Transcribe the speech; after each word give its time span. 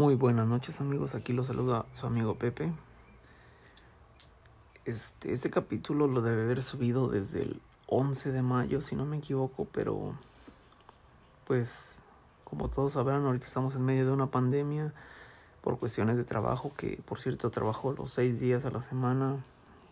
Muy 0.00 0.14
buenas 0.14 0.46
noches 0.48 0.80
amigos, 0.80 1.14
aquí 1.14 1.34
los 1.34 1.48
saluda 1.48 1.84
su 1.92 2.06
amigo 2.06 2.34
Pepe. 2.36 2.72
Este, 4.86 5.34
este 5.34 5.50
capítulo 5.50 6.06
lo 6.06 6.22
debe 6.22 6.44
haber 6.44 6.62
subido 6.62 7.08
desde 7.08 7.42
el 7.42 7.60
11 7.86 8.32
de 8.32 8.40
mayo, 8.40 8.80
si 8.80 8.96
no 8.96 9.04
me 9.04 9.18
equivoco, 9.18 9.66
pero 9.70 10.14
pues 11.46 12.00
como 12.44 12.70
todos 12.70 12.94
sabrán, 12.94 13.26
ahorita 13.26 13.44
estamos 13.44 13.74
en 13.74 13.84
medio 13.84 14.06
de 14.06 14.12
una 14.12 14.28
pandemia 14.28 14.94
por 15.60 15.78
cuestiones 15.78 16.16
de 16.16 16.24
trabajo, 16.24 16.72
que 16.78 17.02
por 17.04 17.20
cierto 17.20 17.50
trabajo 17.50 17.92
los 17.92 18.10
seis 18.10 18.40
días 18.40 18.64
a 18.64 18.70
la 18.70 18.80
semana 18.80 19.44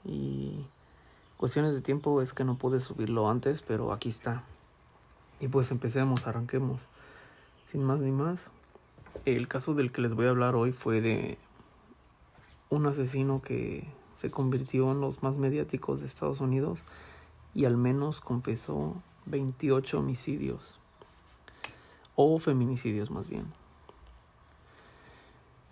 y 0.07 0.65
cuestiones 1.37 1.75
de 1.75 1.83
tiempo 1.83 2.23
es 2.23 2.33
que 2.33 2.45
no 2.45 2.57
pude 2.57 2.81
subirlo 2.81 3.29
antes, 3.29 3.61
pero 3.61 3.93
aquí 3.93 4.09
está. 4.09 4.43
Y 5.39 5.49
pues 5.49 5.71
empecemos, 5.71 6.27
arranquemos. 6.27 6.89
Sin 7.67 7.85
más 7.85 7.99
ni 7.99 8.11
más, 8.11 8.51
el 9.25 9.49
caso 9.49 9.75
del 9.75 9.93
que 9.93 10.03
les 10.03 10.15
voy 10.15 10.27
a 10.27 10.31
hablar 10.31 10.55
hoy 10.55 10.73
fue 10.73 11.01
de 11.01 11.39
un 12.71 12.87
asesino 12.87 13.43
que 13.43 13.87
se 14.15 14.31
convirtió 14.31 14.91
en 14.91 15.01
los 15.01 15.23
más 15.23 15.39
mediáticos 15.39 16.01
de 16.01 16.07
Estados 16.07 16.41
Unidos 16.41 16.85
y 17.55 17.65
al 17.65 17.77
menos 17.77 18.21
confesó 18.21 18.95
28 19.27 19.99
homicidios 19.99 20.79
o 22.17 22.39
feminicidios 22.39 23.11
más 23.11 23.29
bien. 23.29 23.47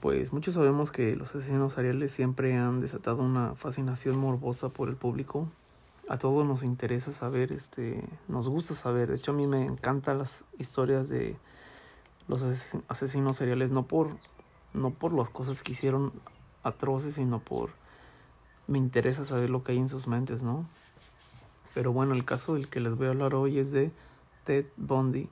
Pues 0.00 0.33
muchos 0.33 0.55
sabemos 0.55 0.92
que 0.92 1.16
los 1.16 1.34
asesinos 1.34 1.73
seriales 1.73 2.12
siempre 2.12 2.56
han 2.56 2.80
desatado 2.80 3.23
una 3.23 3.55
fascinación 3.55 4.16
morbosa 4.16 4.69
por 4.69 4.89
el 4.89 4.95
público. 4.95 5.48
A 6.09 6.19
todos 6.19 6.47
nos 6.47 6.62
interesa 6.62 7.11
saber, 7.11 7.50
este, 7.50 8.05
nos 8.28 8.48
gusta 8.48 8.75
saber. 8.75 9.09
De 9.09 9.16
hecho, 9.16 9.33
a 9.33 9.34
mí 9.34 9.48
me 9.48 9.64
encantan 9.64 10.19
las 10.19 10.45
historias 10.59 11.09
de 11.09 11.37
los 12.29 12.43
asesinos 12.89 13.37
seriales 13.37 13.71
no 13.71 13.87
por 13.87 14.16
no 14.75 14.91
por 14.91 15.12
las 15.12 15.30
cosas 15.30 15.62
que 15.62 15.73
hicieron 15.73 16.12
atroces, 16.62 17.15
sino 17.15 17.39
por 17.39 17.70
me 18.67 18.78
interesa 18.78 19.25
saber 19.25 19.50
lo 19.50 19.62
que 19.62 19.73
hay 19.73 19.78
en 19.78 19.89
sus 19.89 20.09
mentes, 20.09 20.42
¿no? 20.42 20.67
Pero 21.75 21.92
bueno, 21.92 22.15
el 22.15 22.25
caso 22.25 22.55
del 22.55 22.69
que 22.69 22.81
les 22.81 22.97
voy 22.97 23.06
a 23.06 23.11
hablar 23.11 23.34
hoy 23.34 23.59
es 23.59 23.70
de 23.70 23.91
Ted 24.45 24.67
Bundy, 24.77 25.28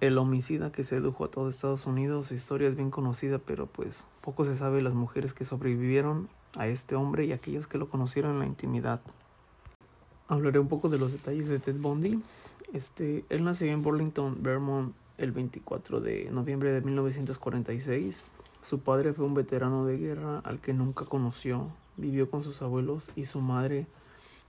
el 0.00 0.18
homicida 0.18 0.72
que 0.72 0.84
sedujo 0.84 1.24
a 1.24 1.30
todo 1.30 1.48
Estados 1.48 1.86
Unidos. 1.86 2.26
Su 2.28 2.34
historia 2.34 2.68
es 2.68 2.76
bien 2.76 2.90
conocida, 2.90 3.38
pero 3.38 3.66
pues 3.66 4.06
poco 4.20 4.44
se 4.44 4.56
sabe 4.56 4.76
de 4.76 4.82
las 4.82 4.94
mujeres 4.94 5.32
que 5.32 5.44
sobrevivieron 5.44 6.28
a 6.56 6.66
este 6.66 6.96
hombre 6.96 7.24
y 7.26 7.32
aquellas 7.32 7.66
que 7.66 7.78
lo 7.78 7.88
conocieron 7.88 8.32
en 8.32 8.38
la 8.40 8.46
intimidad. 8.46 9.00
Hablaré 10.28 10.58
un 10.58 10.68
poco 10.68 10.88
de 10.88 10.98
los 10.98 11.12
detalles 11.12 11.48
de 11.48 11.58
Ted 11.58 11.76
Bundy. 11.76 12.22
Este, 12.72 13.24
él 13.28 13.44
nació 13.44 13.70
en 13.70 13.82
Burlington, 13.82 14.38
Vermont, 14.40 14.94
el 15.18 15.32
24 15.32 16.00
de 16.00 16.30
noviembre 16.30 16.72
de 16.72 16.80
1946. 16.80 18.24
Su 18.62 18.80
padre 18.80 19.12
fue 19.12 19.24
un 19.24 19.34
veterano 19.34 19.84
de 19.84 19.98
guerra 19.98 20.40
al 20.40 20.60
que 20.60 20.72
nunca 20.72 21.04
conoció. 21.04 21.68
Vivió 21.96 22.30
con 22.30 22.42
sus 22.42 22.62
abuelos 22.62 23.10
y 23.14 23.26
su 23.26 23.40
madre 23.40 23.86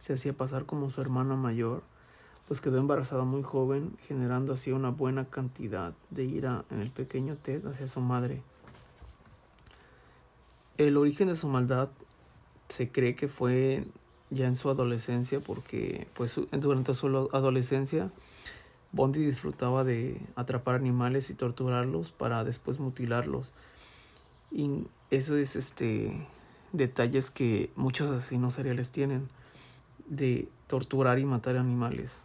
se 0.01 0.13
hacía 0.13 0.33
pasar 0.33 0.65
como 0.65 0.89
su 0.89 1.01
hermana 1.01 1.35
mayor, 1.35 1.83
pues 2.47 2.61
quedó 2.61 2.77
embarazada 2.77 3.23
muy 3.23 3.43
joven, 3.43 3.97
generando 4.07 4.53
así 4.53 4.71
una 4.71 4.89
buena 4.89 5.25
cantidad 5.25 5.93
de 6.11 6.25
ira 6.25 6.63
en 6.69 6.79
el 6.79 6.91
pequeño 6.91 7.37
Ted 7.37 7.65
hacia 7.65 7.87
su 7.87 8.01
madre. 8.01 8.41
El 10.77 10.97
origen 10.97 11.27
de 11.27 11.35
su 11.35 11.47
maldad 11.47 11.89
se 12.69 12.91
cree 12.91 13.15
que 13.15 13.27
fue 13.27 13.85
ya 14.29 14.47
en 14.47 14.55
su 14.55 14.69
adolescencia, 14.69 15.39
porque 15.39 16.07
pues 16.13 16.39
durante 16.51 16.93
su 16.93 17.29
adolescencia 17.31 18.11
Bondi 18.95 19.25
disfrutaba 19.25 19.83
de 19.83 20.21
atrapar 20.37 20.75
animales 20.75 21.29
y 21.29 21.33
torturarlos 21.33 22.13
para 22.13 22.45
después 22.45 22.79
mutilarlos. 22.79 23.51
Y 24.53 24.87
eso 25.11 25.35
es 25.35 25.57
este 25.57 26.25
detalles 26.71 27.29
que 27.29 27.71
muchos 27.75 28.09
asesinos 28.09 28.53
seriales 28.53 28.93
tienen 28.93 29.27
de 30.07 30.47
torturar 30.67 31.19
y 31.19 31.25
matar 31.25 31.57
animales. 31.57 32.21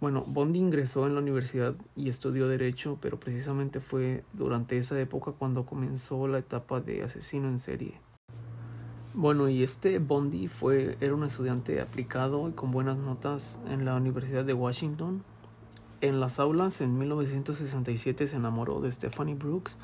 Bueno, 0.00 0.24
Bondi 0.26 0.58
ingresó 0.58 1.06
en 1.06 1.14
la 1.14 1.20
universidad 1.20 1.74
y 1.94 2.08
estudió 2.08 2.48
derecho, 2.48 2.96
pero 3.02 3.20
precisamente 3.20 3.80
fue 3.80 4.24
durante 4.32 4.78
esa 4.78 4.98
época 4.98 5.32
cuando 5.32 5.66
comenzó 5.66 6.28
la 6.28 6.38
etapa 6.38 6.80
de 6.80 7.02
asesino 7.02 7.48
en 7.48 7.58
serie. 7.58 8.05
Bueno, 9.18 9.48
y 9.48 9.62
este 9.62 9.98
Bondi 9.98 10.46
fue, 10.46 10.98
era 11.00 11.14
un 11.14 11.24
estudiante 11.24 11.80
aplicado 11.80 12.50
y 12.50 12.52
con 12.52 12.70
buenas 12.70 12.98
notas 12.98 13.58
en 13.66 13.86
la 13.86 13.94
Universidad 13.94 14.44
de 14.44 14.52
Washington. 14.52 15.22
En 16.02 16.20
las 16.20 16.38
aulas, 16.38 16.82
en 16.82 16.98
1967 16.98 18.26
se 18.26 18.36
enamoró 18.36 18.82
de 18.82 18.92
Stephanie 18.92 19.34
Brooks, 19.34 19.78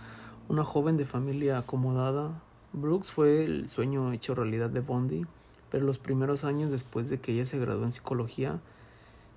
una 0.51 0.65
joven 0.65 0.99
de 0.99 1.07
familia 1.07 1.57
acomodada. 1.57 2.43
Brooks 2.75 3.11
fue 3.11 3.43
el 3.43 3.71
sueño 3.71 4.13
hecho 4.13 4.35
realidad 4.35 4.69
de 4.69 4.81
Bondi, 4.81 5.25
pero 5.71 5.87
los 5.87 5.97
primeros 5.97 6.45
años 6.45 6.71
después 6.71 7.09
de 7.09 7.19
que 7.19 7.33
ella 7.33 7.47
se 7.47 7.59
graduó 7.59 7.85
en 7.85 7.93
psicología 7.93 8.61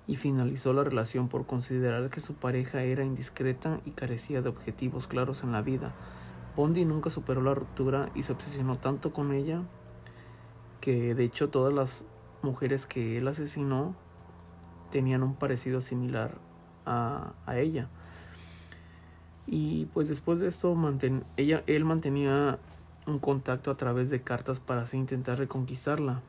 y 0.06 0.16
finalizó 0.16 0.74
la 0.74 0.84
relación 0.84 1.28
por 1.28 1.46
considerar 1.46 2.10
que 2.10 2.20
su 2.20 2.34
pareja 2.34 2.82
era 2.82 3.02
indiscreta 3.02 3.80
y 3.86 3.92
carecía 3.92 4.42
de 4.42 4.50
objetivos 4.50 5.06
claros 5.06 5.42
en 5.42 5.52
la 5.52 5.62
vida. 5.62 5.94
Bondi 6.54 6.84
nunca 6.84 7.08
superó 7.08 7.40
la 7.40 7.54
ruptura 7.54 8.10
y 8.14 8.24
se 8.24 8.32
obsesionó 8.32 8.76
tanto 8.76 9.14
con 9.14 9.32
ella 9.32 9.62
que 10.86 11.16
de 11.16 11.24
hecho 11.24 11.48
todas 11.48 11.74
las 11.74 12.06
mujeres 12.42 12.86
que 12.86 13.18
él 13.18 13.26
asesinó 13.26 13.96
tenían 14.92 15.24
un 15.24 15.34
parecido 15.34 15.80
similar 15.80 16.38
a, 16.84 17.34
ella. 17.56 17.88
Y 19.48 19.86
pues 19.86 20.08
después 20.08 20.38
de 20.38 20.46
esto 20.46 20.78
ella, 21.36 21.64
él 21.66 21.84
mantenía 21.84 22.60
un 23.08 23.18
contacto 23.18 23.72
a 23.72 23.76
través 23.76 24.10
de 24.10 24.22
cartas 24.22 24.60
para 24.60 24.82
así 24.82 24.96
intentar 24.96 25.38
reconquistarla. 25.38 26.22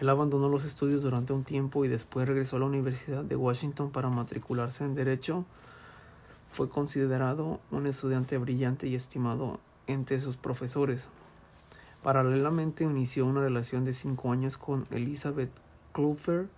Él 0.00 0.08
abandonó 0.08 0.48
los 0.48 0.64
estudios 0.64 1.04
durante 1.04 1.32
un 1.32 1.44
tiempo 1.44 1.84
y 1.84 1.88
después 1.88 2.26
regresó 2.26 2.56
a 2.56 2.58
la 2.58 2.66
Universidad 2.66 3.22
de 3.22 3.36
Washington 3.36 3.92
para 3.92 4.08
matricularse 4.08 4.82
en 4.82 4.94
Derecho. 4.94 5.44
Fue 6.50 6.68
considerado 6.68 7.60
un 7.70 7.86
estudiante 7.86 8.38
brillante 8.38 8.88
y 8.88 8.96
estimado 8.96 9.60
entre 9.86 10.20
sus 10.20 10.36
profesores. 10.36 11.08
Paralelamente 12.02 12.84
inició 12.84 13.26
una 13.26 13.42
relación 13.42 13.84
de 13.84 13.92
cinco 13.92 14.32
años 14.32 14.58
con 14.58 14.86
Elizabeth 14.90 15.50
Cluffer, 15.92 16.48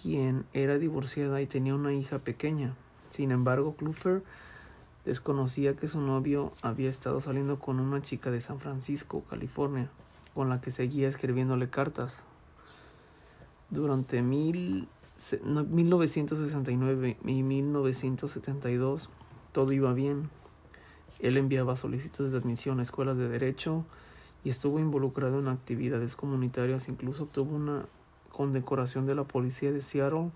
quien 0.00 0.44
era 0.52 0.78
divorciada 0.78 1.40
y 1.40 1.46
tenía 1.46 1.74
una 1.74 1.92
hija 1.92 2.20
pequeña. 2.20 2.74
Sin 3.10 3.32
embargo, 3.32 3.74
Cluffer 3.74 4.22
desconocía 5.04 5.74
que 5.76 5.88
su 5.88 6.00
novio 6.00 6.52
había 6.62 6.88
estado 6.88 7.20
saliendo 7.20 7.58
con 7.58 7.80
una 7.80 8.00
chica 8.02 8.30
de 8.30 8.40
San 8.40 8.60
Francisco, 8.60 9.24
California, 9.28 9.90
con 10.34 10.48
la 10.48 10.60
que 10.60 10.70
seguía 10.70 11.08
escribiéndole 11.08 11.68
cartas. 11.68 12.24
Durante 13.70 14.22
mil, 14.22 14.86
1969 15.70 17.16
y 17.24 17.42
1972 17.42 19.10
todo 19.52 19.72
iba 19.72 19.92
bien. 19.92 20.30
Él 21.18 21.36
enviaba 21.36 21.76
solicitudes 21.76 22.32
de 22.32 22.38
admisión 22.38 22.80
a 22.80 22.82
escuelas 22.82 23.18
de 23.18 23.28
derecho, 23.28 23.84
y 24.44 24.50
estuvo 24.50 24.78
involucrado 24.78 25.38
en 25.38 25.48
actividades 25.48 26.16
comunitarias, 26.16 26.88
incluso 26.88 27.24
obtuvo 27.24 27.54
una 27.54 27.86
condecoración 28.30 29.06
de 29.06 29.14
la 29.14 29.24
policía 29.24 29.72
de 29.72 29.82
Seattle 29.82 30.30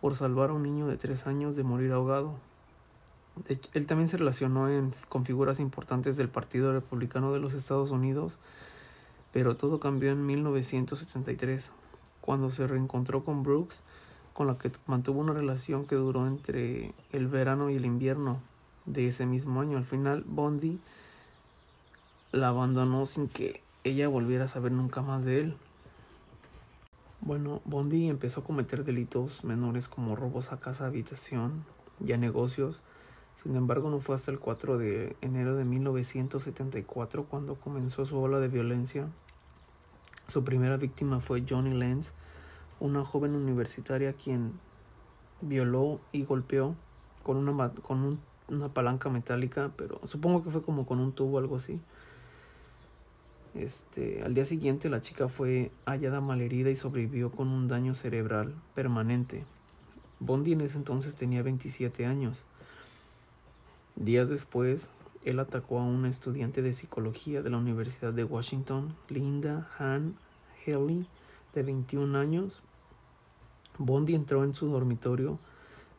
por 0.00 0.16
salvar 0.16 0.50
a 0.50 0.54
un 0.54 0.62
niño 0.62 0.86
de 0.86 0.96
tres 0.96 1.26
años 1.26 1.56
de 1.56 1.62
morir 1.62 1.92
ahogado. 1.92 2.34
él 3.72 3.86
también 3.86 4.08
se 4.08 4.16
relacionó 4.16 4.68
con 5.08 5.24
figuras 5.24 5.60
importantes 5.60 6.16
del 6.16 6.28
Partido 6.28 6.72
Republicano 6.72 7.32
de 7.32 7.40
los 7.40 7.54
Estados 7.54 7.90
Unidos, 7.90 8.38
pero 9.32 9.56
todo 9.56 9.80
cambió 9.80 10.10
en 10.12 10.24
1973, 10.26 11.70
cuando 12.20 12.50
se 12.50 12.66
reencontró 12.66 13.24
con 13.24 13.42
Brooks, 13.42 13.82
con 14.32 14.46
la 14.46 14.58
que 14.58 14.70
mantuvo 14.86 15.20
una 15.20 15.32
relación 15.32 15.84
que 15.86 15.94
duró 15.94 16.26
entre 16.26 16.92
el 17.12 17.28
verano 17.28 17.70
y 17.70 17.76
el 17.76 17.84
invierno 17.84 18.40
de 18.86 19.08
ese 19.08 19.26
mismo 19.26 19.60
año. 19.60 19.78
Al 19.78 19.84
final, 19.84 20.24
Bondi 20.26 20.80
la 22.34 22.48
abandonó 22.48 23.06
sin 23.06 23.28
que 23.28 23.62
ella 23.84 24.08
volviera 24.08 24.46
a 24.46 24.48
saber 24.48 24.72
nunca 24.72 25.02
más 25.02 25.24
de 25.24 25.40
él. 25.40 25.56
Bueno, 27.20 27.62
Bondi 27.64 28.08
empezó 28.08 28.40
a 28.40 28.44
cometer 28.44 28.84
delitos 28.84 29.44
menores 29.44 29.88
como 29.88 30.16
robos 30.16 30.50
a 30.52 30.58
casa, 30.58 30.86
habitación 30.86 31.64
y 32.04 32.12
a 32.12 32.16
negocios. 32.16 32.80
Sin 33.42 33.54
embargo, 33.54 33.88
no 33.88 34.00
fue 34.00 34.16
hasta 34.16 34.32
el 34.32 34.40
4 34.40 34.78
de 34.78 35.16
enero 35.20 35.54
de 35.54 35.64
1974 35.64 37.24
cuando 37.24 37.54
comenzó 37.54 38.04
su 38.04 38.18
ola 38.18 38.40
de 38.40 38.48
violencia. 38.48 39.06
Su 40.26 40.42
primera 40.42 40.76
víctima 40.76 41.20
fue 41.20 41.44
Johnny 41.48 41.72
Lenz, 41.72 42.12
una 42.80 43.04
joven 43.04 43.34
universitaria 43.36 44.12
quien 44.14 44.54
violó 45.40 46.00
y 46.10 46.24
golpeó 46.24 46.74
con 47.22 47.36
una, 47.36 47.70
con 47.70 48.18
una 48.48 48.68
palanca 48.70 49.08
metálica, 49.08 49.70
pero 49.76 50.00
supongo 50.04 50.42
que 50.42 50.50
fue 50.50 50.62
como 50.62 50.84
con 50.84 50.98
un 50.98 51.12
tubo 51.12 51.36
o 51.36 51.38
algo 51.38 51.56
así. 51.56 51.80
Este, 53.54 54.22
al 54.24 54.34
día 54.34 54.44
siguiente 54.44 54.88
la 54.88 55.00
chica 55.00 55.28
fue 55.28 55.70
hallada 55.86 56.20
malherida 56.20 56.70
y 56.70 56.76
sobrevivió 56.76 57.30
con 57.30 57.48
un 57.48 57.68
daño 57.68 57.94
cerebral 57.94 58.54
permanente. 58.74 59.44
Bondi 60.18 60.52
en 60.52 60.62
ese 60.62 60.76
entonces 60.76 61.14
tenía 61.14 61.42
27 61.42 62.06
años. 62.06 62.42
Días 63.96 64.28
después, 64.28 64.88
él 65.24 65.38
atacó 65.38 65.78
a 65.78 65.84
una 65.84 66.08
estudiante 66.08 66.62
de 66.62 66.72
psicología 66.72 67.42
de 67.42 67.50
la 67.50 67.58
Universidad 67.58 68.12
de 68.12 68.24
Washington, 68.24 68.94
Linda 69.08 69.70
Han 69.78 70.16
Haley, 70.66 71.06
de 71.54 71.62
21 71.62 72.18
años. 72.18 72.60
Bondi 73.78 74.14
entró 74.14 74.44
en 74.44 74.54
su 74.54 74.68
dormitorio, 74.68 75.38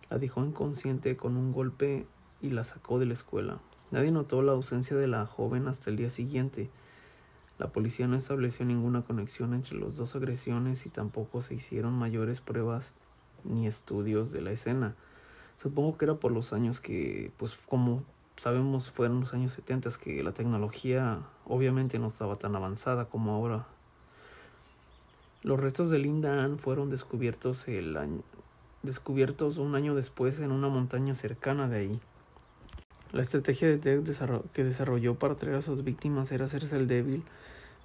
la 0.09 0.17
dejó 0.17 0.43
inconsciente 0.43 1.15
con 1.17 1.37
un 1.37 1.53
golpe 1.53 2.05
y 2.41 2.49
la 2.49 2.63
sacó 2.63 2.99
de 2.99 3.05
la 3.05 3.13
escuela. 3.13 3.59
Nadie 3.91 4.11
notó 4.11 4.41
la 4.41 4.51
ausencia 4.51 4.97
de 4.97 5.07
la 5.07 5.25
joven 5.25 5.67
hasta 5.67 5.89
el 5.89 5.95
día 5.95 6.09
siguiente. 6.09 6.69
La 7.57 7.67
policía 7.67 8.07
no 8.07 8.17
estableció 8.17 8.65
ninguna 8.65 9.03
conexión 9.03 9.53
entre 9.53 9.77
las 9.79 9.95
dos 9.95 10.15
agresiones 10.15 10.85
y 10.85 10.89
tampoco 10.89 11.41
se 11.41 11.55
hicieron 11.55 11.93
mayores 11.93 12.41
pruebas 12.41 12.91
ni 13.45 13.67
estudios 13.67 14.31
de 14.31 14.41
la 14.41 14.51
escena. 14.51 14.95
Supongo 15.57 15.97
que 15.97 16.05
era 16.05 16.15
por 16.15 16.31
los 16.31 16.51
años 16.51 16.81
que, 16.81 17.31
pues 17.37 17.57
como 17.67 18.03
sabemos, 18.35 18.91
fueron 18.91 19.21
los 19.21 19.33
años 19.33 19.53
70 19.53 19.89
que 20.03 20.21
la 20.21 20.33
tecnología 20.33 21.19
obviamente 21.45 21.99
no 21.99 22.07
estaba 22.07 22.35
tan 22.35 22.55
avanzada 22.55 23.05
como 23.05 23.31
ahora. 23.31 23.65
Los 25.43 25.59
restos 25.59 25.89
de 25.91 25.99
Linda 25.99 26.43
Ann 26.43 26.57
fueron 26.59 26.89
descubiertos, 26.89 27.67
el 27.67 27.95
año, 27.97 28.21
descubiertos 28.83 29.57
un 29.57 29.75
año 29.75 29.95
después 29.95 30.39
en 30.39 30.51
una 30.51 30.67
montaña 30.67 31.13
cercana 31.15 31.69
de 31.69 31.77
ahí. 31.77 31.99
La 33.11 33.21
estrategia 33.21 33.67
de 33.67 33.77
Ted 33.77 34.03
que 34.51 34.63
desarrolló 34.63 35.15
para 35.15 35.35
traer 35.35 35.57
a 35.57 35.61
sus 35.61 35.83
víctimas 35.83 36.31
era 36.31 36.45
hacerse 36.45 36.75
el 36.75 36.87
débil. 36.87 37.23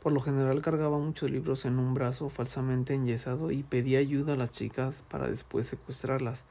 Por 0.02 0.12
lo 0.12 0.20
general 0.20 0.62
cargaba 0.62 0.99
muchos 0.99 1.31
libros 1.31 1.64
en 1.67 1.78
un 1.78 1.94
brazo 1.94 2.31
falsamente 2.31 2.94
enyesado 2.94 3.50
y 3.50 3.62
pedía 3.62 3.99
ayuda 3.99 4.32
a 4.32 4.37
las 4.37 4.50
chicas 4.50 5.05
para 5.11 5.28
después 5.28 5.67
secuestrarlas. 5.67 6.44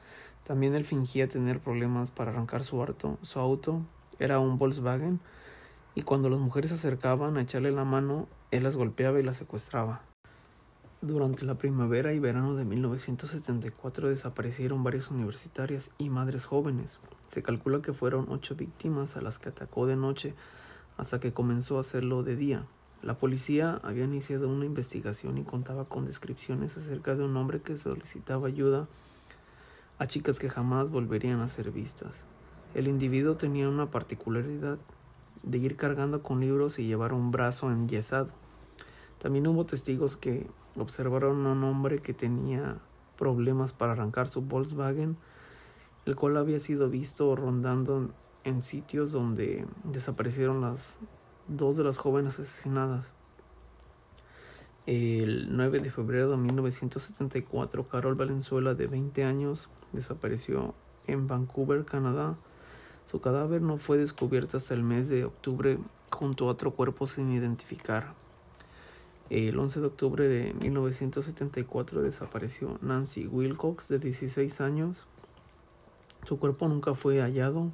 También 0.44 0.74
él 0.74 0.84
fingía 0.84 1.28
tener 1.28 1.58
problemas 1.58 2.10
para 2.10 2.30
arrancar 2.30 2.64
su 2.64 2.80
auto. 2.80 3.18
Su 3.22 3.40
auto 3.40 3.82
era 4.18 4.38
un 4.38 4.56
Volkswagen 4.56 5.20
y 5.94 6.02
cuando 6.02 6.28
las 6.28 6.38
mujeres 6.38 6.70
se 6.70 6.76
acercaban 6.76 7.36
a 7.36 7.42
echarle 7.42 7.72
la 7.72 7.84
mano, 7.84 8.28
él 8.50 8.62
las 8.62 8.76
golpeaba 8.76 9.18
y 9.18 9.24
las 9.24 9.36
secuestraba. 9.36 10.09
Durante 11.02 11.46
la 11.46 11.54
primavera 11.54 12.12
y 12.12 12.18
verano 12.18 12.54
de 12.56 12.66
1974 12.66 14.10
desaparecieron 14.10 14.84
varias 14.84 15.10
universitarias 15.10 15.92
y 15.96 16.10
madres 16.10 16.44
jóvenes. 16.44 16.98
Se 17.28 17.42
calcula 17.42 17.80
que 17.80 17.94
fueron 17.94 18.26
ocho 18.28 18.54
víctimas 18.54 19.16
a 19.16 19.22
las 19.22 19.38
que 19.38 19.48
atacó 19.48 19.86
de 19.86 19.96
noche 19.96 20.34
hasta 20.98 21.18
que 21.18 21.32
comenzó 21.32 21.78
a 21.78 21.80
hacerlo 21.80 22.22
de 22.22 22.36
día. 22.36 22.66
La 23.00 23.14
policía 23.14 23.80
había 23.82 24.04
iniciado 24.04 24.46
una 24.50 24.66
investigación 24.66 25.38
y 25.38 25.42
contaba 25.42 25.86
con 25.86 26.04
descripciones 26.04 26.76
acerca 26.76 27.14
de 27.14 27.24
un 27.24 27.34
hombre 27.34 27.62
que 27.62 27.78
solicitaba 27.78 28.48
ayuda 28.48 28.86
a 29.98 30.06
chicas 30.06 30.38
que 30.38 30.50
jamás 30.50 30.90
volverían 30.90 31.40
a 31.40 31.48
ser 31.48 31.70
vistas. 31.70 32.12
El 32.74 32.88
individuo 32.88 33.36
tenía 33.36 33.70
una 33.70 33.90
particularidad 33.90 34.76
de 35.44 35.56
ir 35.56 35.76
cargando 35.76 36.22
con 36.22 36.40
libros 36.40 36.78
y 36.78 36.86
llevar 36.86 37.14
un 37.14 37.30
brazo 37.30 37.70
enyesado. 37.72 38.28
También 39.18 39.46
hubo 39.46 39.64
testigos 39.64 40.18
que 40.18 40.46
observaron 40.76 41.46
a 41.46 41.52
un 41.52 41.64
hombre 41.64 41.98
que 42.00 42.14
tenía 42.14 42.78
problemas 43.18 43.72
para 43.72 43.92
arrancar 43.92 44.28
su 44.28 44.42
Volkswagen, 44.42 45.16
el 46.06 46.16
cual 46.16 46.36
había 46.36 46.60
sido 46.60 46.88
visto 46.88 47.36
rondando 47.36 48.10
en 48.44 48.62
sitios 48.62 49.12
donde 49.12 49.66
desaparecieron 49.84 50.60
las 50.60 50.98
dos 51.48 51.76
de 51.76 51.84
las 51.84 51.98
jóvenes 51.98 52.38
asesinadas. 52.38 53.14
El 54.86 55.54
9 55.56 55.80
de 55.80 55.90
febrero 55.90 56.30
de 56.30 56.36
1974, 56.38 57.86
Carol 57.88 58.14
Valenzuela, 58.14 58.74
de 58.74 58.86
20 58.86 59.24
años, 59.24 59.68
desapareció 59.92 60.74
en 61.06 61.28
Vancouver, 61.28 61.84
Canadá. 61.84 62.36
Su 63.06 63.20
cadáver 63.20 63.60
no 63.60 63.76
fue 63.76 63.98
descubierto 63.98 64.56
hasta 64.56 64.74
el 64.74 64.82
mes 64.82 65.08
de 65.08 65.24
octubre 65.24 65.78
junto 66.10 66.46
a 66.46 66.52
otro 66.52 66.72
cuerpo 66.72 67.06
sin 67.06 67.30
identificar. 67.30 68.14
El 69.30 69.56
11 69.56 69.78
de 69.78 69.86
octubre 69.86 70.26
de 70.26 70.52
1974 70.54 72.02
desapareció 72.02 72.78
Nancy 72.82 73.28
Wilcox, 73.28 73.86
de 73.86 74.00
16 74.00 74.60
años. 74.60 75.06
Su 76.24 76.40
cuerpo 76.40 76.66
nunca 76.66 76.96
fue 76.96 77.20
hallado. 77.20 77.70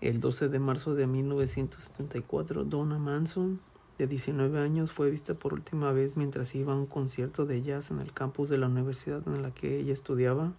El 0.00 0.18
12 0.18 0.48
de 0.48 0.58
marzo 0.58 0.94
de 0.94 1.06
1974, 1.06 2.64
Donna 2.64 2.98
Manson, 2.98 3.60
de 3.98 4.06
19 4.06 4.58
años, 4.58 4.92
fue 4.92 5.10
vista 5.10 5.34
por 5.34 5.52
última 5.52 5.92
vez 5.92 6.16
mientras 6.16 6.54
iba 6.54 6.72
a 6.72 6.76
un 6.76 6.86
concierto 6.86 7.44
de 7.44 7.60
jazz 7.60 7.90
en 7.90 8.00
el 8.00 8.14
campus 8.14 8.48
de 8.48 8.56
la 8.56 8.68
universidad 8.68 9.28
en 9.28 9.42
la 9.42 9.50
que 9.50 9.78
ella 9.78 9.92
estudiaba. 9.92 10.54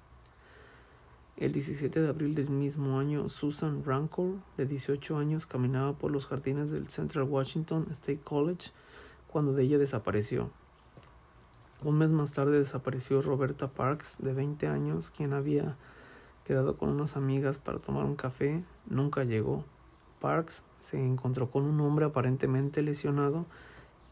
El 1.37 1.53
17 1.53 2.01
de 2.01 2.07
abril 2.07 2.35
del 2.35 2.51
mismo 2.51 2.99
año, 2.99 3.29
Susan 3.29 3.83
Rancor, 3.83 4.35
de 4.57 4.67
18 4.67 5.17
años, 5.17 5.47
caminaba 5.47 5.93
por 5.93 6.11
los 6.11 6.27
jardines 6.27 6.69
del 6.69 6.87
Central 6.87 7.23
Washington 7.23 7.87
State 7.89 8.21
College 8.23 8.69
cuando 9.27 9.53
de 9.53 9.63
ella 9.63 9.77
desapareció. 9.77 10.49
Un 11.83 11.99
mes 11.99 12.11
más 12.11 12.33
tarde 12.33 12.57
desapareció 12.57 13.21
Roberta 13.21 13.67
Parks, 13.67 14.17
de 14.17 14.33
20 14.33 14.67
años, 14.67 15.11
quien 15.11 15.33
había 15.33 15.77
quedado 16.43 16.75
con 16.75 16.89
unas 16.89 17.15
amigas 17.15 17.59
para 17.59 17.77
tomar 17.77 18.05
un 18.05 18.15
café. 18.15 18.63
Nunca 18.87 19.23
llegó. 19.23 19.63
Parks 20.19 20.63
se 20.79 20.99
encontró 20.99 21.51
con 21.51 21.65
un 21.65 21.79
hombre 21.81 22.05
aparentemente 22.05 22.81
lesionado, 22.81 23.45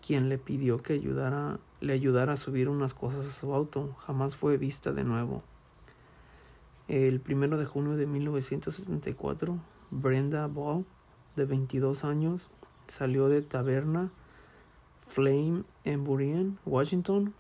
quien 0.06 0.30
le 0.30 0.38
pidió 0.38 0.78
que 0.78 0.94
ayudara, 0.94 1.60
le 1.82 1.94
ayudara 1.94 2.34
a 2.34 2.38
subir 2.38 2.70
unas 2.70 2.94
cosas 2.94 3.26
a 3.26 3.32
su 3.32 3.52
auto. 3.54 3.96
Jamás 4.06 4.36
fue 4.36 4.58
vista 4.58 4.92
de 4.92 5.04
nuevo. 5.04 5.42
El 6.88 7.20
primero 7.20 7.58
de 7.58 7.66
junio 7.66 7.96
de 7.96 8.06
1974, 8.06 9.58
Brenda 9.90 10.46
Ball, 10.46 10.86
de 11.36 11.46
22 11.46 12.04
años, 12.04 12.50
salió 12.86 13.28
de 13.28 13.42
taberna 13.42 14.12
Flame 15.16 15.64
en 15.86 16.04
Burien, 16.04 16.60
Washington, 16.66 17.34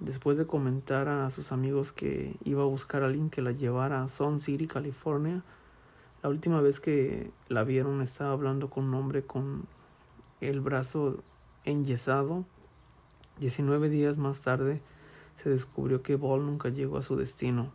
después 0.00 0.38
de 0.38 0.46
comentar 0.46 1.10
a 1.10 1.28
sus 1.28 1.52
amigos 1.52 1.92
que 1.92 2.36
iba 2.42 2.62
a 2.62 2.66
buscar 2.66 3.02
a 3.02 3.06
alguien 3.06 3.28
que 3.28 3.42
la 3.42 3.52
llevara 3.52 4.02
a 4.02 4.08
Sun 4.08 4.40
City, 4.40 4.66
California. 4.66 5.44
La 6.22 6.30
última 6.30 6.62
vez 6.62 6.80
que 6.80 7.30
la 7.50 7.64
vieron 7.64 8.00
estaba 8.00 8.32
hablando 8.32 8.70
con 8.70 8.86
un 8.86 8.94
hombre 8.94 9.24
con 9.24 9.66
el 10.40 10.62
brazo 10.62 11.22
enyesado. 11.66 12.46
19 13.40 13.90
días 13.90 14.16
más 14.16 14.40
tarde 14.40 14.80
se 15.34 15.50
descubrió 15.50 16.00
que 16.02 16.16
Ball 16.16 16.46
nunca 16.46 16.70
llegó 16.70 16.96
a 16.96 17.02
su 17.02 17.16
destino. 17.16 17.70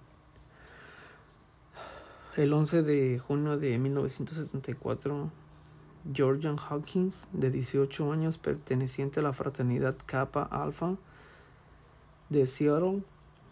El 2.36 2.52
11 2.54 2.82
de 2.82 3.20
junio 3.20 3.60
de 3.60 3.78
1974 3.78 5.30
Georgian 6.14 6.58
Hawkins, 6.58 7.28
de 7.34 7.50
18 7.50 8.12
años, 8.12 8.38
perteneciente 8.38 9.20
a 9.20 9.24
la 9.24 9.34
fraternidad 9.34 9.96
Kappa 10.06 10.44
Alpha 10.44 10.96
de 12.30 12.48
Seattle, 12.48 13.04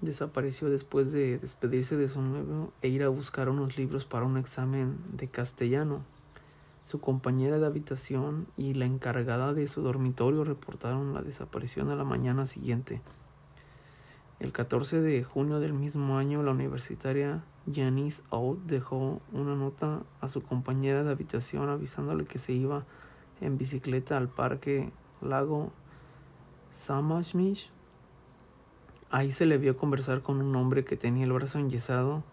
desapareció 0.02 0.70
después 0.70 1.12
de 1.12 1.38
despedirse 1.38 1.98
de 1.98 2.08
su 2.08 2.22
novio 2.22 2.72
e 2.82 2.90
ir 2.90 3.04
a 3.04 3.10
buscar 3.10 3.50
unos 3.50 3.78
libros 3.78 4.06
para 4.06 4.26
un 4.26 4.38
examen 4.38 4.98
de 5.14 5.28
castellano. 5.28 6.02
Su 6.84 7.00
compañera 7.00 7.58
de 7.58 7.66
habitación 7.66 8.48
y 8.58 8.74
la 8.74 8.86
encargada 8.86 9.54
de 9.54 9.68
su 9.68 9.82
dormitorio 9.82 10.44
reportaron 10.44 11.14
la 11.14 11.24
desaparición 11.24 11.90
a 11.90 11.96
la 11.96 12.04
mañana 12.04 12.46
siguiente. 12.46 13.02
El 14.40 14.52
14 14.52 15.02
de 15.02 15.24
junio 15.24 15.60
del 15.60 15.74
mismo 15.74 16.18
año, 16.18 16.44
la 16.44 16.52
universitaria 16.52 17.44
Janice 17.72 18.24
Out 18.30 18.60
dejó 18.66 19.22
una 19.32 19.56
nota 19.56 20.04
a 20.22 20.28
su 20.28 20.42
compañera 20.42 21.04
de 21.04 21.12
habitación 21.12 21.70
avisándole 21.70 22.26
que 22.26 22.38
se 22.38 22.54
iba 22.54 22.86
en 23.42 23.58
bicicleta 23.58 24.18
al 24.18 24.30
parque 24.30 24.92
Lago 25.22 25.72
Samashmish. 26.72 27.72
Ahí 29.10 29.32
se 29.32 29.46
le 29.46 29.58
vio 29.58 29.78
conversar 29.78 30.22
con 30.22 30.42
un 30.42 30.56
hombre 30.56 30.86
que 30.86 30.98
tenía 30.98 31.24
el 31.24 31.34
brazo 31.34 31.60
enyesado 31.60 32.24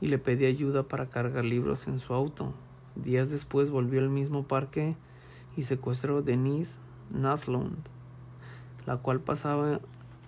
y 0.00 0.08
le 0.08 0.18
pedía 0.18 0.48
ayuda 0.48 0.82
para 0.82 1.06
cargar 1.06 1.44
libros 1.44 1.86
en 1.86 1.98
su 1.98 2.14
auto. 2.14 2.52
Días 2.96 3.30
después 3.30 3.70
volvió 3.70 4.00
al 4.00 4.08
mismo 4.08 4.42
parque 4.42 4.96
y 5.56 5.62
secuestró 5.62 6.18
a 6.18 6.22
Denise 6.22 6.80
Naslund, 7.10 7.76
la 8.86 8.96
cual 8.96 9.20
pasaba 9.20 9.80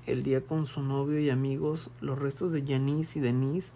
el 0.06 0.22
día 0.22 0.40
con 0.40 0.66
su 0.66 0.82
novio 0.82 1.18
y 1.18 1.30
amigos, 1.30 1.90
los 2.00 2.18
restos 2.18 2.52
de 2.52 2.64
Janice 2.64 3.18
y 3.18 3.22
Denise 3.22 3.72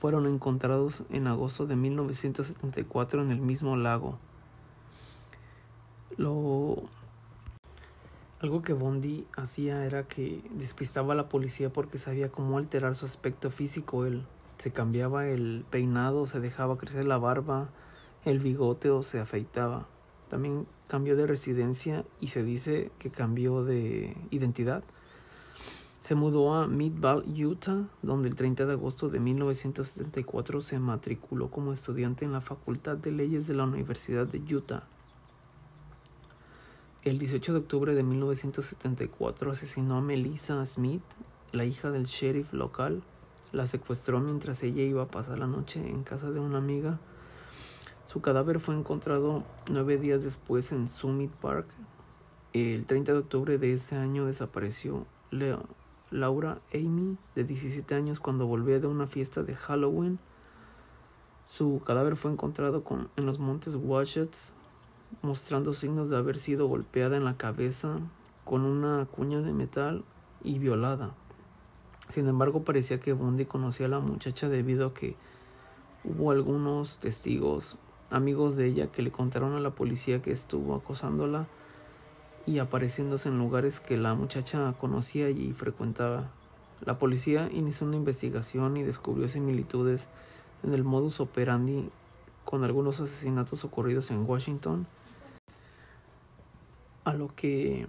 fueron 0.00 0.26
encontrados 0.26 1.04
en 1.10 1.26
agosto 1.26 1.66
de 1.66 1.76
1974 1.76 3.22
en 3.22 3.30
el 3.30 3.40
mismo 3.40 3.76
lago. 3.76 4.18
Lo 6.16 6.88
algo 8.38 8.60
que 8.60 8.74
Bondi 8.74 9.26
hacía 9.34 9.86
era 9.86 10.06
que 10.06 10.42
despistaba 10.50 11.14
a 11.14 11.16
la 11.16 11.28
policía 11.28 11.72
porque 11.72 11.96
sabía 11.96 12.30
cómo 12.30 12.58
alterar 12.58 12.94
su 12.94 13.06
aspecto 13.06 13.50
físico. 13.50 14.04
Él 14.04 14.26
se 14.58 14.72
cambiaba 14.72 15.26
el 15.26 15.64
peinado, 15.70 16.26
se 16.26 16.38
dejaba 16.40 16.76
crecer 16.76 17.06
la 17.06 17.16
barba, 17.16 17.70
el 18.24 18.38
bigote 18.38 18.90
o 18.90 19.02
se 19.02 19.20
afeitaba. 19.20 19.86
También 20.28 20.66
cambió 20.86 21.16
de 21.16 21.26
residencia 21.26 22.04
y 22.20 22.28
se 22.28 22.42
dice 22.42 22.90
que 22.98 23.10
cambió 23.10 23.64
de 23.64 24.16
identidad. 24.30 24.84
Se 26.06 26.14
mudó 26.14 26.54
a 26.54 26.68
Midvale, 26.68 27.24
Utah, 27.44 27.88
donde 28.00 28.28
el 28.28 28.36
30 28.36 28.64
de 28.64 28.74
agosto 28.74 29.08
de 29.08 29.18
1974 29.18 30.60
se 30.60 30.78
matriculó 30.78 31.50
como 31.50 31.72
estudiante 31.72 32.24
en 32.24 32.30
la 32.30 32.40
Facultad 32.40 32.96
de 32.96 33.10
Leyes 33.10 33.48
de 33.48 33.54
la 33.54 33.64
Universidad 33.64 34.24
de 34.24 34.38
Utah. 34.54 34.84
El 37.02 37.18
18 37.18 37.54
de 37.54 37.58
octubre 37.58 37.92
de 37.92 38.04
1974 38.04 39.50
asesinó 39.50 39.96
a 39.96 40.00
Melissa 40.00 40.64
Smith, 40.64 41.02
la 41.50 41.64
hija 41.64 41.90
del 41.90 42.04
sheriff 42.04 42.52
local. 42.52 43.02
La 43.50 43.66
secuestró 43.66 44.20
mientras 44.20 44.62
ella 44.62 44.84
iba 44.84 45.02
a 45.02 45.08
pasar 45.08 45.40
la 45.40 45.48
noche 45.48 45.80
en 45.80 46.04
casa 46.04 46.30
de 46.30 46.38
una 46.38 46.58
amiga. 46.58 47.00
Su 48.04 48.20
cadáver 48.20 48.60
fue 48.60 48.76
encontrado 48.76 49.42
nueve 49.68 49.98
días 49.98 50.22
después 50.22 50.70
en 50.70 50.86
Summit 50.86 51.32
Park. 51.32 51.66
El 52.52 52.86
30 52.86 53.12
de 53.12 53.18
octubre 53.18 53.58
de 53.58 53.72
ese 53.72 53.96
año 53.96 54.26
desapareció 54.26 55.04
Laura 56.10 56.58
Amy, 56.72 57.16
de 57.34 57.44
17 57.44 57.94
años, 57.94 58.20
cuando 58.20 58.46
volvía 58.46 58.78
de 58.78 58.86
una 58.86 59.06
fiesta 59.06 59.42
de 59.42 59.54
Halloween. 59.54 60.18
Su 61.44 61.80
cadáver 61.84 62.16
fue 62.16 62.32
encontrado 62.32 62.84
con, 62.84 63.08
en 63.16 63.26
los 63.26 63.38
montes 63.38 63.76
Washets, 63.76 64.54
mostrando 65.22 65.72
signos 65.72 66.10
de 66.10 66.16
haber 66.16 66.38
sido 66.38 66.66
golpeada 66.68 67.16
en 67.16 67.24
la 67.24 67.36
cabeza 67.36 67.98
con 68.44 68.62
una 68.62 69.06
cuña 69.06 69.40
de 69.40 69.52
metal 69.52 70.04
y 70.42 70.58
violada. 70.58 71.14
Sin 72.08 72.28
embargo, 72.28 72.62
parecía 72.62 73.00
que 73.00 73.12
Bundy 73.12 73.46
conocía 73.46 73.86
a 73.86 73.90
la 73.90 74.00
muchacha 74.00 74.48
debido 74.48 74.86
a 74.86 74.94
que 74.94 75.16
hubo 76.04 76.30
algunos 76.30 76.98
testigos 76.98 77.76
amigos 78.10 78.56
de 78.56 78.66
ella 78.66 78.86
que 78.92 79.02
le 79.02 79.10
contaron 79.10 79.54
a 79.54 79.60
la 79.60 79.70
policía 79.70 80.22
que 80.22 80.30
estuvo 80.30 80.76
acosándola 80.76 81.46
y 82.46 82.60
apareciéndose 82.60 83.28
en 83.28 83.38
lugares 83.38 83.80
que 83.80 83.96
la 83.96 84.14
muchacha 84.14 84.74
conocía 84.78 85.28
y 85.30 85.52
frecuentaba. 85.52 86.30
La 86.84 86.98
policía 86.98 87.50
inició 87.52 87.86
una 87.86 87.96
investigación 87.96 88.76
y 88.76 88.84
descubrió 88.84 89.28
similitudes 89.28 90.08
en 90.62 90.72
el 90.72 90.84
modus 90.84 91.20
operandi 91.20 91.90
con 92.44 92.62
algunos 92.62 93.00
asesinatos 93.00 93.64
ocurridos 93.64 94.10
en 94.10 94.28
Washington, 94.28 94.86
a 97.04 97.12
lo 97.14 97.34
que 97.34 97.86